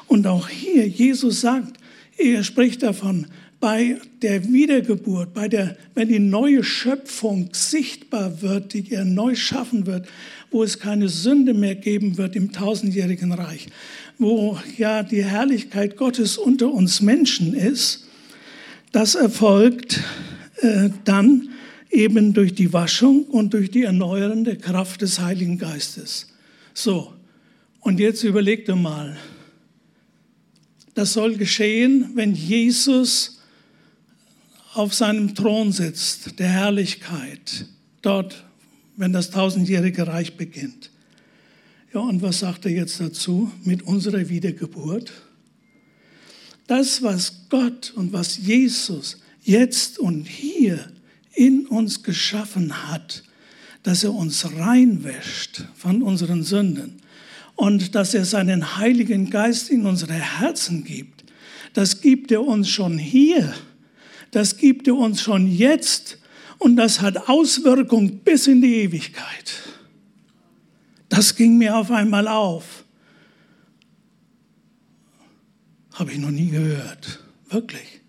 Und 0.06 0.26
auch 0.26 0.48
hier, 0.48 0.86
Jesus 0.86 1.40
sagt, 1.40 1.78
er 2.16 2.44
spricht 2.44 2.82
davon, 2.82 3.26
bei 3.58 3.98
der 4.22 4.44
Wiedergeburt, 4.52 5.32
bei 5.32 5.48
der, 5.48 5.76
wenn 5.94 6.08
die 6.08 6.18
neue 6.18 6.62
Schöpfung 6.62 7.48
sichtbar 7.52 8.42
wird, 8.42 8.74
die 8.74 8.92
er 8.92 9.04
neu 9.04 9.34
schaffen 9.34 9.86
wird, 9.86 10.06
wo 10.50 10.62
es 10.62 10.78
keine 10.78 11.08
Sünde 11.08 11.54
mehr 11.54 11.74
geben 11.74 12.18
wird 12.18 12.36
im 12.36 12.52
tausendjährigen 12.52 13.32
Reich, 13.32 13.66
wo 14.18 14.58
ja 14.76 15.02
die 15.02 15.24
Herrlichkeit 15.24 15.96
Gottes 15.96 16.36
unter 16.36 16.72
uns 16.72 17.00
Menschen 17.00 17.54
ist, 17.54 18.05
das 18.96 19.14
erfolgt 19.14 20.00
äh, 20.62 20.88
dann 21.04 21.50
eben 21.90 22.32
durch 22.32 22.54
die 22.54 22.72
Waschung 22.72 23.24
und 23.24 23.52
durch 23.52 23.70
die 23.70 23.82
erneuernde 23.82 24.56
Kraft 24.56 25.02
des 25.02 25.20
Heiligen 25.20 25.58
Geistes. 25.58 26.28
So, 26.72 27.12
und 27.80 28.00
jetzt 28.00 28.24
überlegt 28.24 28.68
ihr 28.68 28.76
mal, 28.76 29.18
das 30.94 31.12
soll 31.12 31.36
geschehen, 31.36 32.12
wenn 32.14 32.34
Jesus 32.34 33.42
auf 34.72 34.94
seinem 34.94 35.34
Thron 35.34 35.72
sitzt, 35.72 36.38
der 36.38 36.48
Herrlichkeit, 36.48 37.66
dort, 38.00 38.46
wenn 38.96 39.12
das 39.12 39.30
tausendjährige 39.30 40.06
Reich 40.06 40.38
beginnt. 40.38 40.90
Ja, 41.92 42.00
und 42.00 42.22
was 42.22 42.38
sagt 42.38 42.64
er 42.64 42.72
jetzt 42.72 42.98
dazu 42.98 43.52
mit 43.62 43.82
unserer 43.82 44.30
Wiedergeburt? 44.30 45.12
Das, 46.66 47.02
was 47.02 47.48
Gott 47.48 47.92
und 47.94 48.12
was 48.12 48.38
Jesus 48.38 49.18
jetzt 49.42 49.98
und 49.98 50.24
hier 50.24 50.90
in 51.34 51.66
uns 51.66 52.02
geschaffen 52.02 52.90
hat, 52.90 53.22
dass 53.82 54.02
er 54.02 54.12
uns 54.12 54.44
reinwäscht 54.56 55.62
von 55.76 56.02
unseren 56.02 56.42
Sünden, 56.42 57.00
und 57.56 57.94
dass 57.94 58.14
er 58.14 58.24
seinen 58.24 58.76
Heiligen 58.76 59.30
Geist 59.30 59.70
in 59.70 59.86
unsere 59.86 60.12
Herzen 60.12 60.84
gibt. 60.84 61.24
Das 61.72 62.00
gibt 62.00 62.30
er 62.30 62.42
uns 62.42 62.68
schon 62.68 62.98
hier, 62.98 63.54
das 64.30 64.56
gibt 64.58 64.86
er 64.86 64.94
uns 64.94 65.22
schon 65.22 65.50
jetzt 65.50 66.18
und 66.58 66.76
das 66.76 67.00
hat 67.00 67.28
Auswirkungen 67.28 68.18
bis 68.18 68.46
in 68.46 68.60
die 68.60 68.76
Ewigkeit. 68.76 69.62
Das 71.08 71.34
ging 71.34 71.56
mir 71.56 71.76
auf 71.76 71.90
einmal 71.90 72.28
auf. 72.28 72.84
Habe 75.96 76.12
ich 76.12 76.18
noch 76.18 76.30
nie 76.30 76.50
gehört, 76.50 77.20
wirklich. 77.48 78.02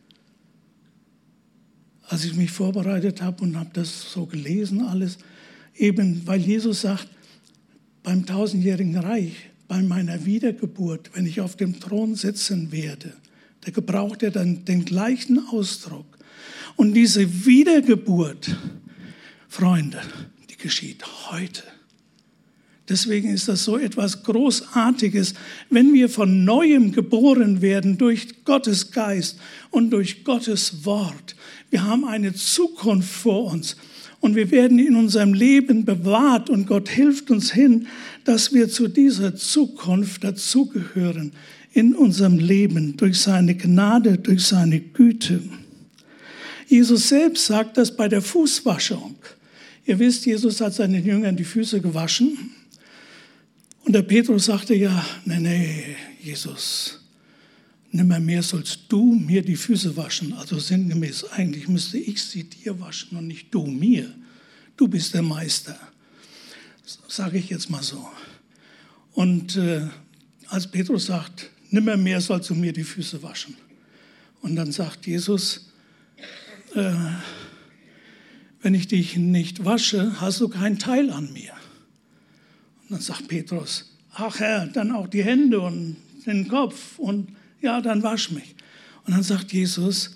Als 2.03 2.25
ich 2.25 2.35
mich 2.35 2.51
vorbereitet 2.51 3.21
habe 3.21 3.43
und 3.43 3.57
habe 3.57 3.69
das 3.71 4.11
so 4.11 4.25
gelesen 4.25 4.81
alles, 4.81 5.17
eben 5.73 6.27
weil 6.27 6.41
Jesus 6.41 6.81
sagt, 6.81 7.07
beim 8.03 8.25
tausendjährigen 8.25 8.97
Reich, 8.97 9.35
bei 9.69 9.81
meiner 9.81 10.25
Wiedergeburt, 10.25 11.11
wenn 11.13 11.25
ich 11.25 11.39
auf 11.39 11.55
dem 11.55 11.79
Thron 11.79 12.15
sitzen 12.15 12.73
werde. 12.73 13.13
Da 13.61 13.71
gebraucht 13.71 14.21
er 14.21 14.31
dann 14.31 14.65
den 14.65 14.83
gleichen 14.83 15.47
Ausdruck. 15.47 16.17
Und 16.75 16.93
diese 16.93 17.45
Wiedergeburt, 17.45 18.53
Freunde, 19.47 20.01
die 20.49 20.57
geschieht 20.57 21.05
heute. 21.31 21.63
Deswegen 22.89 23.29
ist 23.33 23.49
das 23.49 23.65
so 23.65 23.77
etwas 23.77 24.23
Großartiges, 24.23 25.33
wenn 25.69 25.93
wir 25.93 26.07
von 26.07 26.45
neuem 26.45 26.93
geboren 26.93 27.61
werden 27.61 27.97
durch 27.97 28.45
Gottes 28.45 28.91
Geist 28.91 29.37
und 29.71 29.89
durch 29.89 30.23
Gottes 30.23 30.85
Wort. 30.85 31.35
Wir 31.69 31.83
haben 31.83 32.05
eine 32.05 32.33
Zukunft 32.33 33.11
vor 33.11 33.51
uns. 33.51 33.75
Und 34.19 34.35
wir 34.35 34.49
werden 34.49 34.79
in 34.79 34.95
unserem 34.95 35.33
Leben 35.33 35.85
bewahrt 35.85 36.49
und 36.49 36.65
Gott 36.65 36.89
hilft 36.89 37.29
uns 37.29 37.51
hin, 37.51 37.87
dass 38.23 38.51
wir 38.51 38.67
zu 38.67 38.87
dieser 38.87 39.35
Zukunft 39.35 40.23
dazugehören 40.23 41.33
in 41.73 41.93
unserem 41.93 42.39
Leben 42.39 42.97
durch 42.97 43.19
seine 43.19 43.53
Gnade, 43.53 44.17
durch 44.17 44.45
seine 44.45 44.79
Güte. 44.79 45.41
Jesus 46.67 47.09
selbst 47.09 47.45
sagt 47.45 47.77
das 47.77 47.95
bei 47.95 48.07
der 48.07 48.21
Fußwaschung. 48.23 49.15
Ihr 49.85 49.99
wisst, 49.99 50.25
Jesus 50.25 50.59
hat 50.59 50.73
seinen 50.73 51.05
Jüngern 51.05 51.37
die 51.37 51.43
Füße 51.43 51.79
gewaschen. 51.79 52.51
Und 53.87 53.93
der 53.93 54.01
Petrus 54.01 54.47
sagte 54.47 54.75
ja, 54.75 55.05
nee, 55.23 55.39
nee, 55.39 55.95
Jesus, 56.21 56.99
nimmer 57.89 58.19
mehr 58.19 58.43
sollst 58.43 58.81
du 58.89 59.13
mir 59.13 59.41
die 59.41 59.55
Füße 59.55 59.95
waschen. 59.95 60.33
Also 60.33 60.59
sinngemäß, 60.59 61.23
eigentlich 61.31 61.69
müsste 61.69 61.97
ich 61.97 62.21
sie 62.21 62.43
dir 62.43 62.77
waschen 62.81 63.17
und 63.17 63.27
nicht 63.27 63.47
du 63.49 63.65
mir. 63.65 64.13
Du 64.75 64.89
bist 64.89 65.13
der 65.13 65.21
Meister. 65.21 65.79
Sage 67.07 67.37
ich 67.37 67.49
jetzt 67.49 67.69
mal 67.69 67.81
so. 67.81 68.05
Und 69.13 69.55
äh, 69.55 69.87
als 70.47 70.69
Petrus 70.69 71.05
sagt, 71.05 71.49
nimmer 71.69 71.95
mehr 71.95 72.19
sollst 72.19 72.49
du 72.49 72.55
mir 72.55 72.73
die 72.73 72.83
Füße 72.83 73.23
waschen. 73.23 73.55
Und 74.41 74.57
dann 74.57 74.73
sagt 74.73 75.07
Jesus, 75.07 75.71
äh, 76.75 76.91
wenn 78.61 78.73
ich 78.73 78.89
dich 78.89 79.15
nicht 79.15 79.63
wasche, 79.63 80.19
hast 80.19 80.41
du 80.41 80.49
keinen 80.49 80.77
Teil 80.77 81.09
an 81.09 81.31
mir. 81.31 81.56
Und 82.87 82.91
dann 82.91 83.01
sagt 83.01 83.27
Petrus, 83.27 83.85
ach 84.13 84.39
Herr, 84.39 84.67
dann 84.67 84.91
auch 84.91 85.07
die 85.07 85.23
Hände 85.23 85.59
und 85.59 85.97
den 86.25 86.47
Kopf 86.47 86.97
und 86.97 87.29
ja, 87.61 87.81
dann 87.81 88.01
wasch 88.01 88.31
mich. 88.31 88.55
Und 89.05 89.13
dann 89.13 89.23
sagt 89.23 89.51
Jesus, 89.51 90.15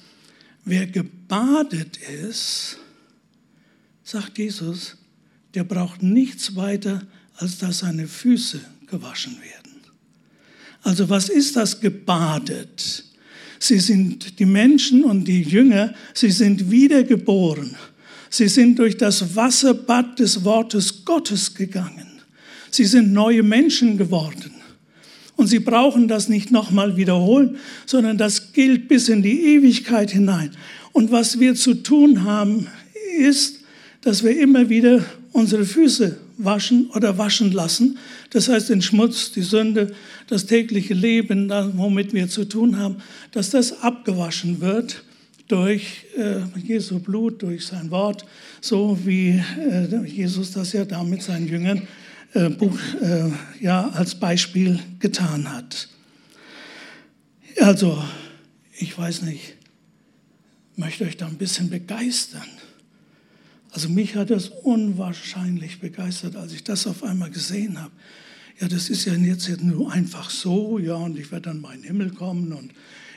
wer 0.64 0.88
gebadet 0.88 1.98
ist, 1.98 2.78
sagt 4.04 4.38
Jesus, 4.38 4.98
der 5.54 5.66
braucht 5.66 6.02
nichts 6.02 6.56
weiter, 6.56 7.06
als 7.36 7.58
dass 7.58 7.80
seine 7.80 8.08
Füße 8.08 8.62
gewaschen 8.88 9.34
werden. 9.42 9.82
Also 10.84 11.10
was 11.10 11.30
ist 11.30 11.56
das 11.56 11.80
gebadet? 11.80 13.06
Sie 13.60 13.80
sind 13.80 14.40
die 14.40 14.46
Menschen 14.46 15.04
und 15.04 15.26
die 15.26 15.44
Jünger, 15.44 15.94
sie 16.14 16.32
sind 16.32 16.72
wiedergeboren. 16.72 17.76
Sie 18.30 18.48
sind 18.48 18.80
durch 18.80 18.98
das 18.98 19.36
Wasserbad 19.36 20.20
des 20.20 20.44
Wortes 20.44 21.04
Gottes 21.04 21.54
gegangen. 21.54 22.11
Sie 22.72 22.86
sind 22.86 23.14
neue 23.14 23.44
Menschen 23.44 23.98
geworden. 23.98 24.52
Und 25.36 25.48
Sie 25.48 25.60
brauchen 25.60 26.08
das 26.08 26.30
nicht 26.30 26.52
nochmal 26.52 26.98
wiederholen, 26.98 27.58
sondern 27.86 28.18
das 28.18 28.54
gilt 28.54 28.88
bis 28.88 29.10
in 29.10 29.22
die 29.22 29.56
Ewigkeit 29.56 30.12
hinein. 30.12 30.52
Und 30.92 31.12
was 31.12 31.40
wir 31.40 31.56
zu 31.56 31.76
tun 31.76 32.24
haben, 32.24 32.68
ist, 33.18 33.60
dass 34.02 34.24
wir 34.24 34.38
immer 34.40 34.70
wieder 34.70 35.04
unsere 35.32 35.66
Füße 35.66 36.18
waschen 36.38 36.90
oder 36.94 37.18
waschen 37.18 37.52
lassen. 37.52 37.98
Das 38.32 38.50
heißt, 38.50 38.70
den 38.70 38.82
Schmutz, 38.82 39.32
die 39.32 39.42
Sünde, 39.42 39.94
das 40.28 40.46
tägliche 40.46 40.94
Leben, 40.94 41.50
womit 41.76 42.14
wir 42.14 42.28
zu 42.28 42.46
tun 42.46 42.78
haben, 42.78 42.98
dass 43.32 43.50
das 43.50 43.82
abgewaschen 43.82 44.62
wird 44.62 45.04
durch 45.48 46.06
äh, 46.18 46.42
Jesu 46.64 47.00
Blut, 47.00 47.42
durch 47.42 47.66
sein 47.66 47.92
Wort, 47.92 48.26
so 48.62 48.98
wie 49.04 49.42
äh, 49.60 50.06
Jesus 50.06 50.52
das 50.52 50.72
ja 50.72 50.86
da 50.86 51.04
mit 51.04 51.22
seinen 51.22 51.48
Jüngern 51.48 51.82
äh, 52.34 52.50
Buch 52.50 52.78
äh, 53.02 53.30
ja, 53.60 53.90
als 53.90 54.16
Beispiel 54.16 54.80
getan 55.00 55.52
hat. 55.52 55.90
Also, 57.60 58.02
ich 58.78 58.98
weiß 58.98 59.24
nicht, 59.24 59.56
möchte 60.76 61.04
euch 61.04 61.18
da 61.18 61.28
ein 61.28 61.38
bisschen 61.38 61.70
begeistern. 61.70 62.48
Also 63.72 63.88
mich 63.88 64.16
hat 64.16 64.30
das 64.30 64.50
unwahrscheinlich 64.50 65.80
begeistert, 65.80 66.36
als 66.36 66.54
ich 66.54 66.64
das 66.64 66.88
auf 66.88 67.04
einmal 67.04 67.30
gesehen 67.30 67.80
habe. 67.82 67.92
Ja, 68.60 68.68
das 68.68 68.90
ist 68.90 69.06
ja 69.06 69.14
jetzt 69.14 69.50
nur 69.62 69.92
einfach 69.92 70.30
so, 70.30 70.78
ja, 70.78 70.96
und 70.96 71.18
ich 71.18 71.32
werde 71.32 71.50
dann 71.50 71.62
mal 71.62 71.74
in 71.74 71.82
den 71.82 71.88
Himmel 71.88 72.12
kommen 72.12 72.52
und 72.54 72.74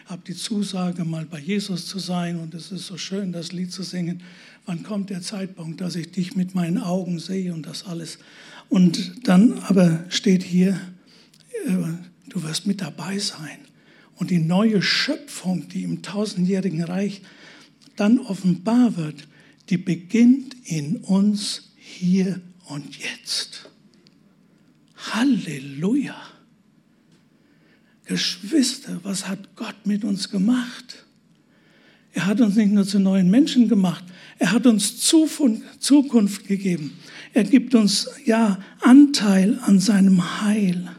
habe 0.06 0.22
die 0.26 0.34
Zusage, 0.34 1.04
mal 1.04 1.24
bei 1.24 1.38
Jesus 1.38 1.86
zu 1.86 1.98
sein 1.98 2.38
und 2.38 2.54
es 2.54 2.70
ist 2.70 2.86
so 2.86 2.96
schön, 2.96 3.32
das 3.32 3.52
Lied 3.52 3.72
zu 3.72 3.82
singen. 3.82 4.22
Wann 4.66 4.82
kommt 4.82 5.10
der 5.10 5.22
Zeitpunkt, 5.22 5.80
dass 5.80 5.96
ich 5.96 6.12
dich 6.12 6.36
mit 6.36 6.54
meinen 6.54 6.78
Augen 6.78 7.18
sehe 7.18 7.52
und 7.52 7.66
das 7.66 7.84
alles? 7.84 8.18
Und 8.68 9.28
dann 9.28 9.58
aber 9.60 10.04
steht 10.08 10.42
hier, 10.42 10.80
äh, 11.66 11.72
du 12.28 12.42
wirst 12.42 12.66
mit 12.66 12.80
dabei 12.80 13.18
sein. 13.18 13.58
Und 14.16 14.30
die 14.30 14.38
neue 14.38 14.82
Schöpfung, 14.82 15.68
die 15.68 15.82
im 15.82 16.02
tausendjährigen 16.02 16.82
Reich 16.82 17.22
dann 17.96 18.18
offenbar 18.18 18.96
wird, 18.96 19.28
die 19.70 19.78
beginnt 19.78 20.54
in 20.64 20.96
uns 20.98 21.72
hier 21.76 22.40
und 22.66 22.96
jetzt. 22.98 23.70
Halleluja. 24.96 26.16
Geschwister, 28.04 29.00
was 29.02 29.26
hat 29.26 29.56
Gott 29.56 29.86
mit 29.86 30.04
uns 30.04 30.30
gemacht? 30.30 31.04
Er 32.12 32.26
hat 32.26 32.40
uns 32.40 32.54
nicht 32.54 32.72
nur 32.72 32.86
zu 32.86 33.00
neuen 33.00 33.30
Menschen 33.30 33.68
gemacht, 33.68 34.04
er 34.38 34.52
hat 34.52 34.66
uns 34.66 34.98
Zukunft 34.98 36.46
gegeben. 36.46 36.92
Er 37.32 37.44
gibt 37.44 37.74
uns 37.74 38.08
ja 38.24 38.58
Anteil 38.80 39.58
an 39.62 39.78
seinem 39.78 40.42
Heil. 40.42 40.90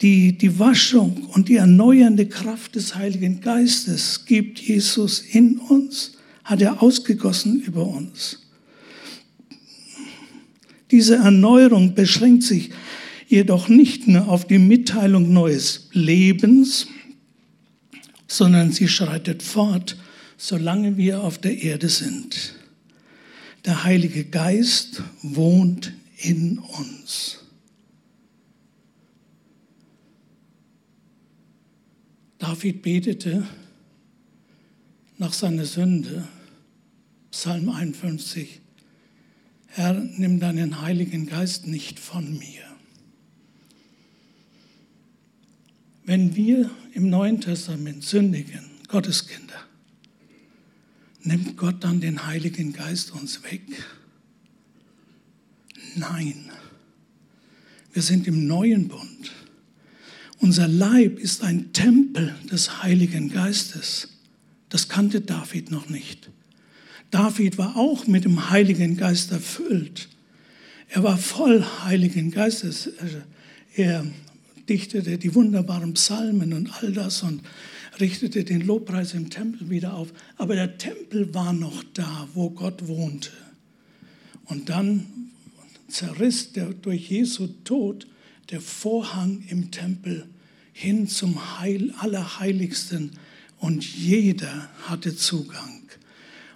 Die, 0.00 0.36
die 0.36 0.58
Waschung 0.58 1.26
und 1.34 1.48
die 1.48 1.56
erneuernde 1.56 2.26
Kraft 2.26 2.74
des 2.74 2.94
Heiligen 2.94 3.40
Geistes 3.40 4.24
gibt 4.24 4.58
Jesus 4.58 5.20
in 5.20 5.58
uns, 5.58 6.12
hat 6.42 6.62
er 6.62 6.82
ausgegossen 6.82 7.60
über 7.60 7.86
uns. 7.86 8.46
Diese 10.90 11.16
Erneuerung 11.16 11.94
beschränkt 11.94 12.42
sich 12.42 12.70
jedoch 13.28 13.68
nicht 13.68 14.08
nur 14.08 14.28
auf 14.28 14.46
die 14.46 14.58
Mitteilung 14.58 15.32
neues 15.32 15.88
Lebens, 15.92 16.88
sondern 18.26 18.72
sie 18.72 18.88
schreitet 18.88 19.42
fort, 19.42 19.96
solange 20.40 20.96
wir 20.96 21.22
auf 21.22 21.36
der 21.36 21.62
Erde 21.62 21.90
sind. 21.90 22.54
Der 23.66 23.84
Heilige 23.84 24.24
Geist 24.24 25.02
wohnt 25.20 25.92
in 26.16 26.58
uns. 26.58 27.40
David 32.38 32.80
betete 32.80 33.46
nach 35.18 35.34
seiner 35.34 35.66
Sünde, 35.66 36.26
Psalm 37.30 37.68
51, 37.68 38.62
Herr, 39.66 39.92
nimm 39.92 40.40
deinen 40.40 40.80
Heiligen 40.80 41.26
Geist 41.26 41.66
nicht 41.66 42.00
von 42.00 42.38
mir. 42.38 42.62
Wenn 46.06 46.34
wir 46.34 46.70
im 46.94 47.10
Neuen 47.10 47.42
Testament 47.42 48.04
sündigen, 48.04 48.64
Gotteskinder, 48.88 49.69
nimmt 51.22 51.56
Gott 51.56 51.82
dann 51.84 52.00
den 52.00 52.26
Heiligen 52.26 52.72
Geist 52.72 53.12
uns 53.12 53.42
weg? 53.44 53.62
Nein. 55.96 56.50
Wir 57.92 58.02
sind 58.02 58.26
im 58.26 58.46
neuen 58.46 58.88
Bund. 58.88 59.32
Unser 60.38 60.68
Leib 60.68 61.18
ist 61.18 61.42
ein 61.42 61.72
Tempel 61.72 62.34
des 62.50 62.82
Heiligen 62.82 63.30
Geistes. 63.30 64.08
Das 64.68 64.88
kannte 64.88 65.20
David 65.20 65.70
noch 65.70 65.88
nicht. 65.88 66.30
David 67.10 67.58
war 67.58 67.76
auch 67.76 68.06
mit 68.06 68.24
dem 68.24 68.50
Heiligen 68.50 68.96
Geist 68.96 69.32
erfüllt. 69.32 70.08
Er 70.88 71.02
war 71.02 71.18
voll 71.18 71.64
Heiligen 71.84 72.30
Geistes. 72.30 72.90
Er 73.74 74.06
dichtete 74.68 75.18
die 75.18 75.34
wunderbaren 75.34 75.94
Psalmen 75.94 76.52
und 76.52 76.70
all 76.80 76.92
das 76.92 77.22
und 77.22 77.42
richtete 78.00 78.44
den 78.44 78.62
Lobpreis 78.62 79.14
im 79.14 79.30
Tempel 79.30 79.70
wieder 79.70 79.94
auf. 79.94 80.12
Aber 80.36 80.54
der 80.54 80.78
Tempel 80.78 81.34
war 81.34 81.52
noch 81.52 81.82
da, 81.94 82.28
wo 82.34 82.50
Gott 82.50 82.88
wohnte. 82.88 83.30
Und 84.44 84.68
dann 84.68 85.06
zerriss 85.88 86.52
der, 86.52 86.66
durch 86.66 87.10
Jesu 87.10 87.48
Tod 87.64 88.06
der 88.50 88.60
Vorhang 88.60 89.44
im 89.48 89.70
Tempel 89.70 90.26
hin 90.72 91.08
zum 91.08 91.60
Heil, 91.60 91.92
Allerheiligsten 91.98 93.12
und 93.58 93.84
jeder 93.84 94.70
hatte 94.84 95.14
Zugang. 95.14 95.82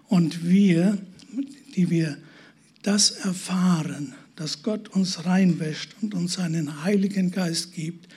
Und 0.09 0.49
wir, 0.49 0.99
die 1.77 1.91
wir 1.91 2.17
das 2.83 3.11
erfahren, 3.11 4.15
dass 4.37 4.63
Gott 4.63 4.89
uns 4.89 5.25
reinwäscht 5.25 5.95
und 6.01 6.15
uns 6.15 6.35
seinen 6.35 6.83
Heiligen 6.83 7.31
Geist 7.31 7.73
gibt, 7.73 8.09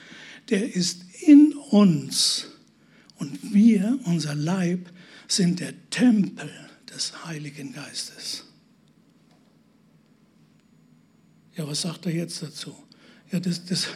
der 0.50 0.74
ist 0.74 1.02
in 1.26 1.52
uns. 1.70 2.46
Und 3.18 3.52
wir, 3.52 3.98
unser 4.04 4.34
Leib, 4.34 4.90
sind 5.26 5.60
der 5.60 5.72
Tempel 5.90 6.50
des 6.92 7.24
Heiligen 7.24 7.72
Geistes. 7.72 8.44
Ja, 11.56 11.66
was 11.66 11.82
sagt 11.82 12.06
er 12.06 12.12
jetzt 12.12 12.42
dazu? 12.42 12.74
Ja, 13.32 13.40
das, 13.40 13.64
das, 13.64 13.88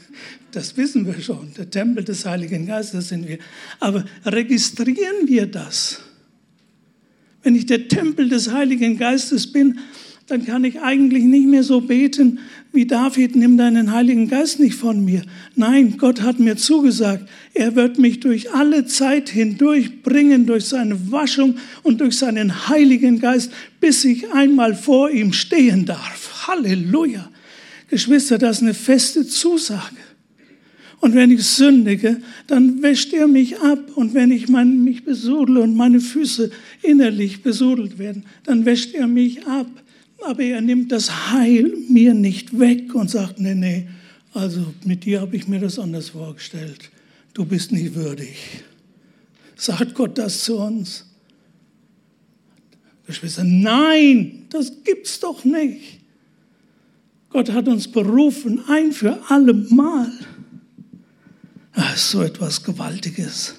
das 0.52 0.76
wissen 0.76 1.06
wir 1.06 1.20
schon. 1.20 1.52
Der 1.54 1.70
Tempel 1.70 2.02
des 2.02 2.24
Heiligen 2.24 2.66
Geistes 2.66 3.08
sind 3.08 3.28
wir. 3.28 3.38
Aber 3.78 4.04
registrieren 4.24 5.26
wir 5.26 5.46
das? 5.46 6.00
Wenn 7.42 7.54
ich 7.54 7.66
der 7.66 7.88
Tempel 7.88 8.28
des 8.28 8.50
Heiligen 8.50 8.98
Geistes 8.98 9.50
bin, 9.52 9.78
dann 10.30 10.46
kann 10.46 10.64
ich 10.64 10.80
eigentlich 10.80 11.24
nicht 11.24 11.46
mehr 11.46 11.64
so 11.64 11.80
beten 11.80 12.38
wie 12.72 12.86
David, 12.86 13.34
nimm 13.34 13.56
deinen 13.58 13.90
Heiligen 13.90 14.28
Geist 14.28 14.60
nicht 14.60 14.76
von 14.76 15.04
mir. 15.04 15.22
Nein, 15.56 15.96
Gott 15.98 16.22
hat 16.22 16.38
mir 16.38 16.56
zugesagt, 16.56 17.28
er 17.52 17.74
wird 17.74 17.98
mich 17.98 18.20
durch 18.20 18.52
alle 18.52 18.86
Zeit 18.86 19.28
hindurch 19.28 20.02
bringen, 20.02 20.46
durch 20.46 20.66
seine 20.66 21.10
Waschung 21.10 21.56
und 21.82 22.00
durch 22.00 22.16
seinen 22.16 22.68
Heiligen 22.68 23.18
Geist, 23.18 23.50
bis 23.80 24.04
ich 24.04 24.32
einmal 24.32 24.76
vor 24.76 25.10
ihm 25.10 25.32
stehen 25.32 25.84
darf. 25.84 26.46
Halleluja. 26.46 27.28
Geschwister, 27.88 28.38
das 28.38 28.58
ist 28.58 28.62
eine 28.62 28.74
feste 28.74 29.26
Zusage. 29.26 29.96
Und 31.00 31.14
wenn 31.14 31.32
ich 31.32 31.42
sündige, 31.42 32.18
dann 32.46 32.82
wäscht 32.82 33.12
er 33.12 33.26
mich 33.26 33.58
ab. 33.58 33.96
Und 33.96 34.14
wenn 34.14 34.30
ich 34.30 34.48
mein, 34.48 34.84
mich 34.84 35.04
besudle 35.04 35.60
und 35.60 35.74
meine 35.74 35.98
Füße 35.98 36.50
innerlich 36.82 37.42
besudelt 37.42 37.98
werden, 37.98 38.26
dann 38.44 38.64
wäscht 38.64 38.94
er 38.94 39.08
mich 39.08 39.44
ab. 39.46 39.66
Aber 40.26 40.42
er 40.42 40.60
nimmt 40.60 40.92
das 40.92 41.30
Heil 41.30 41.72
mir 41.88 42.14
nicht 42.14 42.58
weg 42.58 42.94
und 42.94 43.10
sagt, 43.10 43.40
nee, 43.40 43.54
nee, 43.54 43.88
also 44.34 44.74
mit 44.84 45.04
dir 45.04 45.20
habe 45.20 45.36
ich 45.36 45.48
mir 45.48 45.60
das 45.60 45.78
anders 45.78 46.10
vorgestellt. 46.10 46.90
Du 47.34 47.44
bist 47.44 47.72
nicht 47.72 47.94
würdig. 47.94 48.36
Sagt 49.56 49.94
Gott 49.94 50.18
das 50.18 50.44
zu 50.44 50.58
uns? 50.58 51.06
Geschwister, 53.06 53.44
nein, 53.44 54.46
das 54.50 54.72
gibt's 54.84 55.18
doch 55.20 55.44
nicht. 55.44 56.00
Gott 57.30 57.50
hat 57.50 57.68
uns 57.68 57.88
berufen, 57.88 58.62
ein 58.68 58.92
für 58.92 59.18
alle 59.28 59.52
Mal. 59.54 60.12
Das 61.74 61.94
ist 61.96 62.10
so 62.10 62.22
etwas 62.22 62.62
Gewaltiges. 62.62 63.54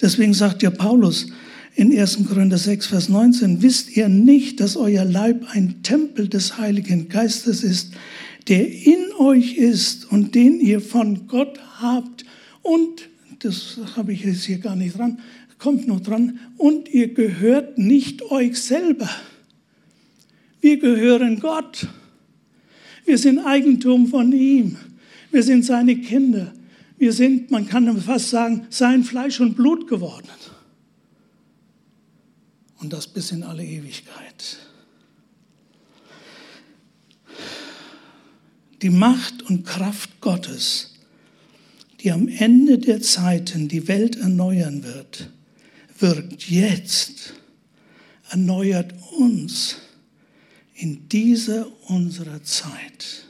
Deswegen 0.00 0.34
sagt 0.34 0.62
ja 0.62 0.70
Paulus, 0.70 1.26
in 1.74 1.98
1. 1.98 2.26
Korinther 2.28 2.58
6, 2.58 2.86
Vers 2.86 3.08
19, 3.08 3.62
wisst 3.62 3.96
ihr 3.96 4.08
nicht, 4.08 4.60
dass 4.60 4.76
euer 4.76 5.04
Leib 5.04 5.46
ein 5.52 5.82
Tempel 5.82 6.28
des 6.28 6.58
Heiligen 6.58 7.08
Geistes 7.08 7.62
ist, 7.62 7.92
der 8.48 8.70
in 8.70 9.12
euch 9.18 9.56
ist 9.56 10.10
und 10.10 10.34
den 10.34 10.60
ihr 10.60 10.80
von 10.80 11.26
Gott 11.28 11.58
habt 11.80 12.24
und, 12.62 13.08
das 13.38 13.78
habe 13.96 14.12
ich 14.12 14.24
jetzt 14.24 14.44
hier 14.44 14.58
gar 14.58 14.76
nicht 14.76 14.98
dran, 14.98 15.18
kommt 15.58 15.88
noch 15.88 16.00
dran, 16.00 16.40
und 16.58 16.88
ihr 16.92 17.14
gehört 17.14 17.78
nicht 17.78 18.22
euch 18.22 18.60
selber. 18.60 19.08
Wir 20.60 20.78
gehören 20.78 21.40
Gott. 21.40 21.88
Wir 23.04 23.18
sind 23.18 23.38
Eigentum 23.38 24.08
von 24.08 24.32
ihm. 24.32 24.76
Wir 25.30 25.42
sind 25.42 25.64
seine 25.64 25.96
Kinder. 25.96 26.52
Wir 26.98 27.12
sind, 27.12 27.50
man 27.50 27.66
kann 27.66 28.00
fast 28.00 28.30
sagen, 28.30 28.66
sein 28.70 29.02
Fleisch 29.02 29.40
und 29.40 29.56
Blut 29.56 29.88
geworden 29.88 30.28
und 32.82 32.92
das 32.92 33.06
bis 33.06 33.30
in 33.30 33.44
alle 33.44 33.64
Ewigkeit. 33.64 34.58
Die 38.82 38.90
Macht 38.90 39.42
und 39.42 39.64
Kraft 39.64 40.20
Gottes, 40.20 40.94
die 42.00 42.10
am 42.10 42.26
Ende 42.26 42.78
der 42.78 43.00
Zeiten 43.00 43.68
die 43.68 43.86
Welt 43.86 44.16
erneuern 44.16 44.82
wird, 44.82 45.30
wirkt 46.00 46.50
jetzt, 46.50 47.34
erneuert 48.30 48.92
uns 49.16 49.76
in 50.74 51.08
dieser 51.08 51.68
unserer 51.88 52.42
Zeit. 52.42 53.26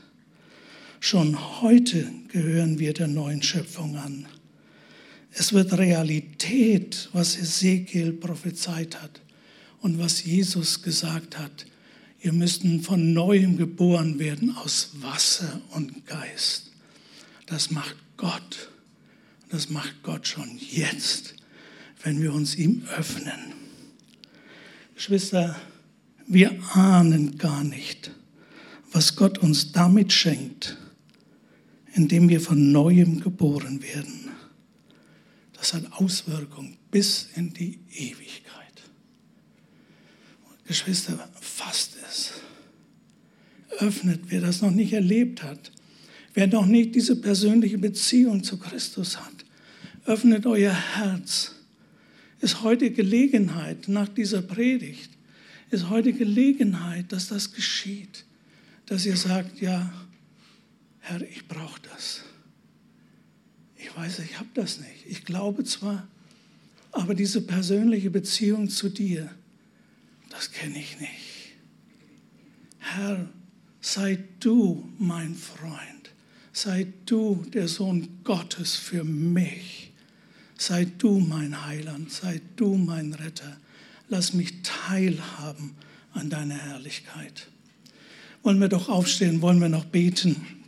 Schon 0.99 1.61
heute 1.61 2.11
gehören 2.29 2.79
wir 2.79 2.93
der 2.93 3.07
neuen 3.07 3.43
Schöpfung 3.43 3.97
an. 3.97 4.25
Es 5.31 5.53
wird 5.53 5.77
Realität, 5.77 7.09
was 7.13 7.37
Ezekiel 7.37 8.13
prophezeit 8.13 8.99
hat 8.99 9.22
und 9.83 9.99
was 9.99 10.23
Jesus 10.23 10.81
gesagt 10.81 11.37
hat. 11.37 11.65
Ihr 12.21 12.31
müsst 12.31 12.63
von 12.83 13.13
neuem 13.13 13.57
geboren 13.57 14.17
werden 14.17 14.55
aus 14.55 14.91
Wasser 15.01 15.61
und 15.71 16.07
Geist. 16.07 16.71
Das 17.47 17.69
macht 17.69 17.97
Gott. 18.15 18.69
Das 19.49 19.69
macht 19.69 20.01
Gott 20.01 20.25
schon 20.25 20.57
jetzt, 20.57 21.35
wenn 22.01 22.21
wir 22.21 22.33
uns 22.33 22.55
ihm 22.55 22.85
öffnen. 22.95 23.53
Geschwister, 24.95 25.57
wir 26.27 26.57
ahnen 26.73 27.37
gar 27.37 27.65
nicht, 27.65 28.11
was 28.93 29.17
Gott 29.17 29.37
uns 29.39 29.73
damit 29.73 30.13
schenkt, 30.13 30.77
indem 31.93 32.29
wir 32.29 32.39
von 32.39 32.71
neuem 32.71 33.19
geboren 33.19 33.83
werden. 33.83 34.29
Das 35.51 35.73
hat 35.73 35.91
Auswirkungen 35.91 36.77
bis 36.89 37.27
in 37.35 37.53
die 37.53 37.79
Ewigkeit. 37.91 38.42
Geschwister, 40.65 41.29
fasst 41.39 41.97
es. 42.07 42.31
Öffnet, 43.79 44.21
wer 44.27 44.41
das 44.41 44.61
noch 44.61 44.71
nicht 44.71 44.93
erlebt 44.93 45.43
hat. 45.43 45.71
Wer 46.33 46.47
noch 46.47 46.65
nicht 46.65 46.95
diese 46.95 47.15
persönliche 47.15 47.77
Beziehung 47.77 48.43
zu 48.43 48.57
Christus 48.57 49.19
hat, 49.19 49.45
öffnet 50.05 50.45
euer 50.45 50.73
Herz. 50.73 51.55
Ist 52.39 52.63
heute 52.63 52.91
Gelegenheit 52.91 53.87
nach 53.87 54.09
dieser 54.09 54.41
Predigt, 54.41 55.11
ist 55.69 55.89
heute 55.89 56.11
Gelegenheit, 56.11 57.11
dass 57.11 57.27
das 57.27 57.53
geschieht, 57.53 58.25
dass 58.85 59.05
ihr 59.05 59.15
sagt, 59.15 59.61
ja, 59.61 59.93
Herr, 60.99 61.21
ich 61.21 61.47
brauche 61.47 61.79
das. 61.93 62.23
Ich 63.77 63.95
weiß, 63.95 64.19
ich 64.19 64.39
habe 64.39 64.49
das 64.53 64.79
nicht. 64.79 65.05
Ich 65.07 65.25
glaube 65.25 65.63
zwar, 65.63 66.07
aber 66.91 67.13
diese 67.15 67.41
persönliche 67.41 68.09
Beziehung 68.09 68.69
zu 68.69 68.89
dir, 68.89 69.29
das 70.33 70.51
kenne 70.51 70.79
ich 70.79 70.99
nicht. 70.99 71.55
Herr, 72.79 73.27
sei 73.81 74.19
du 74.39 74.89
mein 74.97 75.35
Freund, 75.35 76.11
sei 76.51 76.87
du 77.05 77.45
der 77.53 77.67
Sohn 77.67 78.19
Gottes 78.23 78.75
für 78.75 79.03
mich, 79.03 79.91
sei 80.57 80.85
du 80.85 81.19
mein 81.19 81.65
Heiland, 81.65 82.11
sei 82.11 82.41
du 82.55 82.75
mein 82.75 83.13
Retter. 83.13 83.57
Lass 84.09 84.33
mich 84.33 84.61
teilhaben 84.63 85.75
an 86.13 86.29
deiner 86.29 86.57
Herrlichkeit. 86.57 87.47
Wollen 88.43 88.59
wir 88.59 88.67
doch 88.67 88.89
aufstehen, 88.89 89.41
wollen 89.41 89.61
wir 89.61 89.69
noch 89.69 89.85
beten. 89.85 90.62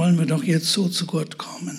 Wollen 0.00 0.18
wir 0.18 0.24
doch 0.24 0.44
jetzt 0.44 0.72
so 0.72 0.88
zu 0.88 1.04
Gott 1.04 1.36
kommen. 1.36 1.78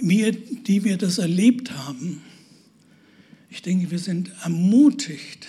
Wir, 0.00 0.32
die 0.32 0.82
wir 0.82 0.96
das 0.96 1.18
erlebt 1.18 1.72
haben, 1.72 2.22
ich 3.50 3.60
denke, 3.60 3.90
wir 3.90 3.98
sind 3.98 4.32
ermutigt, 4.42 5.48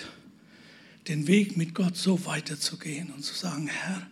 den 1.07 1.25
Weg 1.27 1.55
mit 1.55 1.73
Gott 1.73 1.95
so 1.95 2.25
weiterzugehen 2.25 3.09
und 3.15 3.23
zu 3.23 3.35
sagen, 3.35 3.67
Herr, 3.67 4.05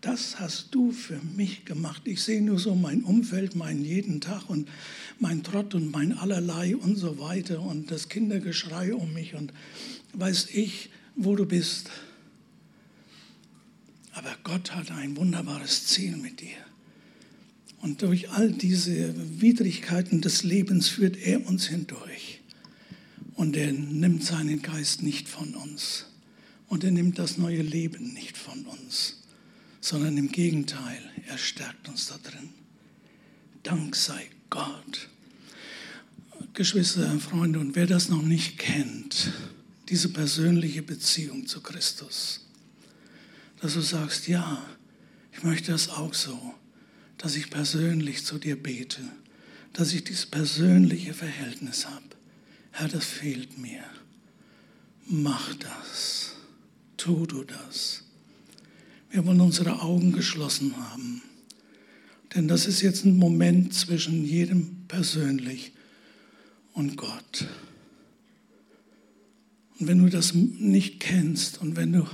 das 0.00 0.40
hast 0.40 0.68
du 0.70 0.90
für 0.90 1.20
mich 1.36 1.66
gemacht. 1.66 2.00
Ich 2.06 2.22
sehe 2.22 2.40
nur 2.40 2.58
so 2.58 2.74
mein 2.74 3.02
Umfeld, 3.02 3.56
meinen 3.56 3.84
jeden 3.84 4.22
Tag 4.22 4.48
und 4.48 4.70
mein 5.18 5.42
Trott 5.42 5.74
und 5.74 5.90
mein 5.90 6.16
allerlei 6.16 6.74
und 6.74 6.96
so 6.96 7.18
weiter 7.18 7.60
und 7.60 7.90
das 7.90 8.08
Kindergeschrei 8.08 8.94
um 8.94 9.12
mich 9.12 9.34
und 9.34 9.52
weiß 10.14 10.48
ich, 10.54 10.88
wo 11.14 11.36
du 11.36 11.44
bist. 11.44 11.90
Aber 14.18 14.36
Gott 14.42 14.74
hat 14.74 14.90
ein 14.90 15.16
wunderbares 15.16 15.86
Ziel 15.86 16.16
mit 16.16 16.40
dir. 16.40 16.56
Und 17.80 18.02
durch 18.02 18.30
all 18.30 18.50
diese 18.50 19.14
Widrigkeiten 19.40 20.20
des 20.20 20.42
Lebens 20.42 20.88
führt 20.88 21.16
er 21.16 21.46
uns 21.46 21.68
hindurch. 21.68 22.40
Und 23.36 23.56
er 23.56 23.70
nimmt 23.70 24.24
seinen 24.24 24.60
Geist 24.60 25.04
nicht 25.04 25.28
von 25.28 25.54
uns. 25.54 26.06
Und 26.66 26.82
er 26.82 26.90
nimmt 26.90 27.20
das 27.20 27.38
neue 27.38 27.62
Leben 27.62 28.12
nicht 28.12 28.36
von 28.36 28.64
uns, 28.66 29.22
sondern 29.80 30.16
im 30.16 30.32
Gegenteil, 30.32 31.00
er 31.28 31.38
stärkt 31.38 31.88
uns 31.88 32.08
da 32.08 32.18
drin. 32.18 32.48
Dank 33.62 33.94
sei 33.94 34.28
Gott. 34.50 35.08
Geschwister, 36.54 37.08
Freunde, 37.20 37.60
und 37.60 37.76
wer 37.76 37.86
das 37.86 38.08
noch 38.08 38.22
nicht 38.22 38.58
kennt, 38.58 39.32
diese 39.88 40.08
persönliche 40.08 40.82
Beziehung 40.82 41.46
zu 41.46 41.60
Christus, 41.60 42.47
dass 43.60 43.74
du 43.74 43.80
sagst, 43.80 44.28
ja, 44.28 44.64
ich 45.32 45.42
möchte 45.42 45.72
das 45.72 45.88
auch 45.88 46.14
so, 46.14 46.54
dass 47.16 47.36
ich 47.36 47.50
persönlich 47.50 48.24
zu 48.24 48.38
dir 48.38 48.60
bete, 48.60 49.02
dass 49.72 49.92
ich 49.92 50.04
dieses 50.04 50.26
persönliche 50.26 51.14
Verhältnis 51.14 51.86
habe. 51.86 52.04
Herr, 52.70 52.88
das 52.88 53.04
fehlt 53.04 53.58
mir. 53.58 53.82
Mach 55.06 55.54
das. 55.54 56.36
Tu 56.96 57.26
du 57.26 57.44
das. 57.44 58.04
Wir 59.10 59.24
wollen 59.24 59.40
unsere 59.40 59.80
Augen 59.80 60.12
geschlossen 60.12 60.76
haben. 60.76 61.22
Denn 62.34 62.46
das 62.46 62.66
ist 62.66 62.82
jetzt 62.82 63.04
ein 63.04 63.16
Moment 63.16 63.72
zwischen 63.72 64.24
jedem 64.24 64.84
persönlich 64.86 65.72
und 66.74 66.96
Gott. 66.96 67.48
Und 69.78 69.86
wenn 69.86 69.98
du 69.98 70.10
das 70.10 70.34
nicht 70.34 71.00
kennst 71.00 71.60
und 71.60 71.76
wenn 71.76 71.92
du 71.92 72.04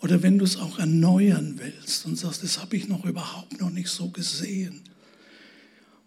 oder 0.00 0.22
wenn 0.22 0.38
du 0.38 0.44
es 0.44 0.56
auch 0.56 0.78
erneuern 0.78 1.58
willst 1.58 2.06
und 2.06 2.16
sagst, 2.16 2.42
das 2.42 2.58
habe 2.58 2.76
ich 2.76 2.88
noch 2.88 3.04
überhaupt 3.04 3.60
noch 3.60 3.70
nicht 3.70 3.88
so 3.88 4.08
gesehen. 4.08 4.82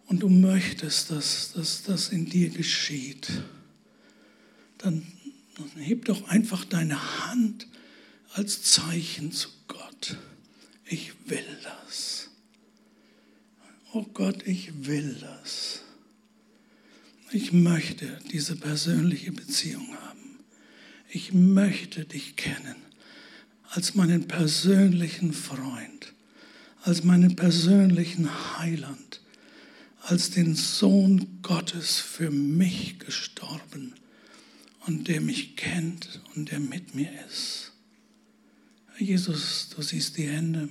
Und 0.07 0.21
du 0.21 0.29
möchtest, 0.29 1.11
dass, 1.11 1.83
das 1.85 2.09
in 2.09 2.25
dir 2.25 2.49
geschieht, 2.49 3.29
dann 4.79 5.03
heb 5.75 6.05
doch 6.05 6.27
einfach 6.27 6.65
deine 6.65 7.27
Hand 7.27 7.67
als 8.33 8.63
Zeichen 8.63 9.31
zu 9.31 9.49
Gott. 9.67 10.17
Ich 10.85 11.13
will 11.27 11.45
das. 11.63 12.29
Oh 13.93 14.03
Gott, 14.13 14.45
ich 14.47 14.87
will 14.87 15.15
das. 15.21 15.81
Ich 17.31 17.53
möchte 17.53 18.19
diese 18.31 18.55
persönliche 18.55 19.31
Beziehung 19.31 19.95
haben. 19.95 20.39
Ich 21.09 21.31
möchte 21.31 22.05
dich 22.05 22.35
kennen 22.35 22.82
als 23.73 23.95
meinen 23.95 24.27
persönlichen 24.27 25.33
Freund, 25.33 26.13
als 26.83 27.03
meinen 27.03 27.35
persönlichen 27.35 28.29
Heiland, 28.59 29.21
als 30.01 30.29
den 30.29 30.53
Sohn 30.53 31.39
Gottes 31.41 31.97
für 31.97 32.29
mich 32.29 32.99
gestorben 32.99 33.95
und 34.85 35.07
der 35.07 35.21
mich 35.21 35.55
kennt 35.55 36.21
und 36.35 36.51
der 36.51 36.59
mit 36.59 36.93
mir 36.93 37.09
ist. 37.25 37.71
Jesus, 38.99 39.69
du 39.75 39.81
siehst 39.81 40.17
die 40.17 40.27
Hände 40.27 40.69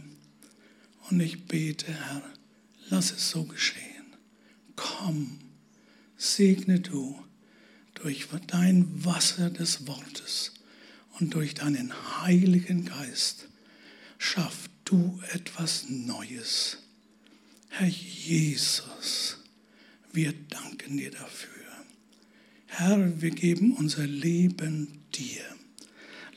und 1.11 1.19
ich 1.19 1.47
bete, 1.47 1.93
Herr, 1.93 2.23
lass 2.89 3.11
es 3.11 3.31
so 3.31 3.43
geschehen. 3.43 3.83
Komm, 4.77 5.41
segne 6.17 6.79
du 6.79 7.21
durch 7.95 8.29
dein 8.47 9.05
Wasser 9.05 9.51
des 9.51 9.89
Wortes 9.89 10.53
und 11.19 11.35
durch 11.35 11.55
deinen 11.55 11.93
Heiligen 12.23 12.85
Geist 12.85 13.49
schaff 14.19 14.69
du 14.85 15.21
etwas 15.33 15.87
Neues. 15.89 16.79
Herr 17.69 17.89
Jesus, 17.89 19.39
wir 20.13 20.33
danken 20.51 20.97
dir 20.97 21.11
dafür. 21.11 21.49
Herr, 22.67 23.21
wir 23.21 23.31
geben 23.31 23.73
unser 23.73 24.07
Leben 24.07 25.03
dir. 25.15 25.43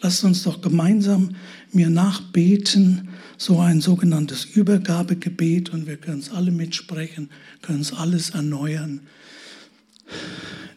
Lasst 0.01 0.23
uns 0.23 0.43
doch 0.43 0.61
gemeinsam 0.61 1.35
mir 1.71 1.89
nachbeten, 1.89 3.09
so 3.37 3.59
ein 3.59 3.81
sogenanntes 3.81 4.45
Übergabegebet 4.45 5.71
und 5.71 5.87
wir 5.87 5.97
können 5.97 6.19
es 6.19 6.29
alle 6.29 6.51
mitsprechen, 6.51 7.29
können 7.61 7.81
es 7.81 7.93
alles 7.93 8.31
erneuern. 8.31 9.01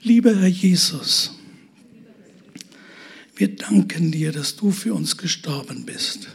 Lieber 0.03 0.35
Herr 0.35 0.49
Jesus, 0.49 1.38
wir 3.39 3.55
danken 3.55 4.11
dir, 4.11 4.33
dass 4.33 4.57
du 4.57 4.73
für 4.73 4.95
uns 4.95 5.17
gestorben 5.17 5.87
bist. 5.87 6.29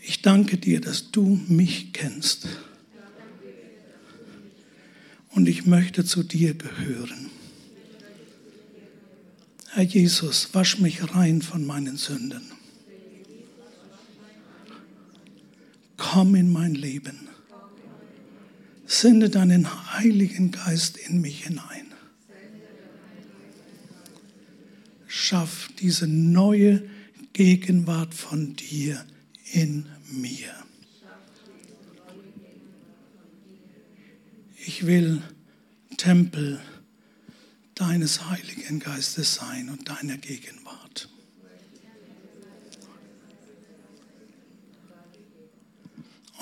Ich 0.00 0.22
danke 0.22 0.58
dir, 0.58 0.80
dass 0.80 1.10
du 1.10 1.40
mich 1.48 1.92
kennst. 1.92 2.46
Und 5.30 5.48
ich 5.48 5.66
möchte 5.66 6.04
zu 6.04 6.22
dir 6.22 6.54
gehören. 6.54 7.30
Herr 9.70 9.82
Jesus, 9.82 10.50
wasch 10.54 10.78
mich 10.78 11.12
rein 11.12 11.42
von 11.42 11.66
meinen 11.66 11.96
Sünden. 11.96 12.42
Komm 15.96 16.36
in 16.36 16.52
mein 16.52 16.76
Leben. 16.76 17.28
Sende 18.86 19.30
deinen 19.30 19.92
Heiligen 19.94 20.52
Geist 20.52 20.96
in 20.96 21.20
mich 21.20 21.42
hinein. 21.46 21.93
Schaff 25.14 25.68
diese 25.78 26.08
neue 26.08 26.88
Gegenwart 27.32 28.14
von 28.14 28.56
dir 28.56 29.04
in 29.52 29.86
mir. 30.10 30.52
Ich 34.66 34.86
will 34.86 35.22
Tempel 35.96 36.60
deines 37.76 38.28
Heiligen 38.28 38.80
Geistes 38.80 39.36
sein 39.36 39.68
und 39.68 39.88
deiner 39.88 40.16
Gegenwart. 40.16 41.08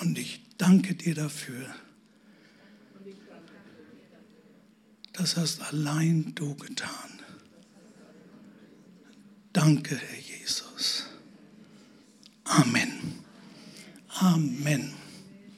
Und 0.00 0.18
ich 0.18 0.40
danke 0.56 0.94
dir 0.94 1.14
dafür. 1.14 1.66
Das 5.12 5.36
hast 5.36 5.60
allein 5.60 6.34
du 6.34 6.54
getan. 6.54 7.21
Danke, 9.52 9.96
Herr 9.96 10.18
Jesus. 10.18 11.06
Amen. 12.44 13.22
Amen. 14.20 15.01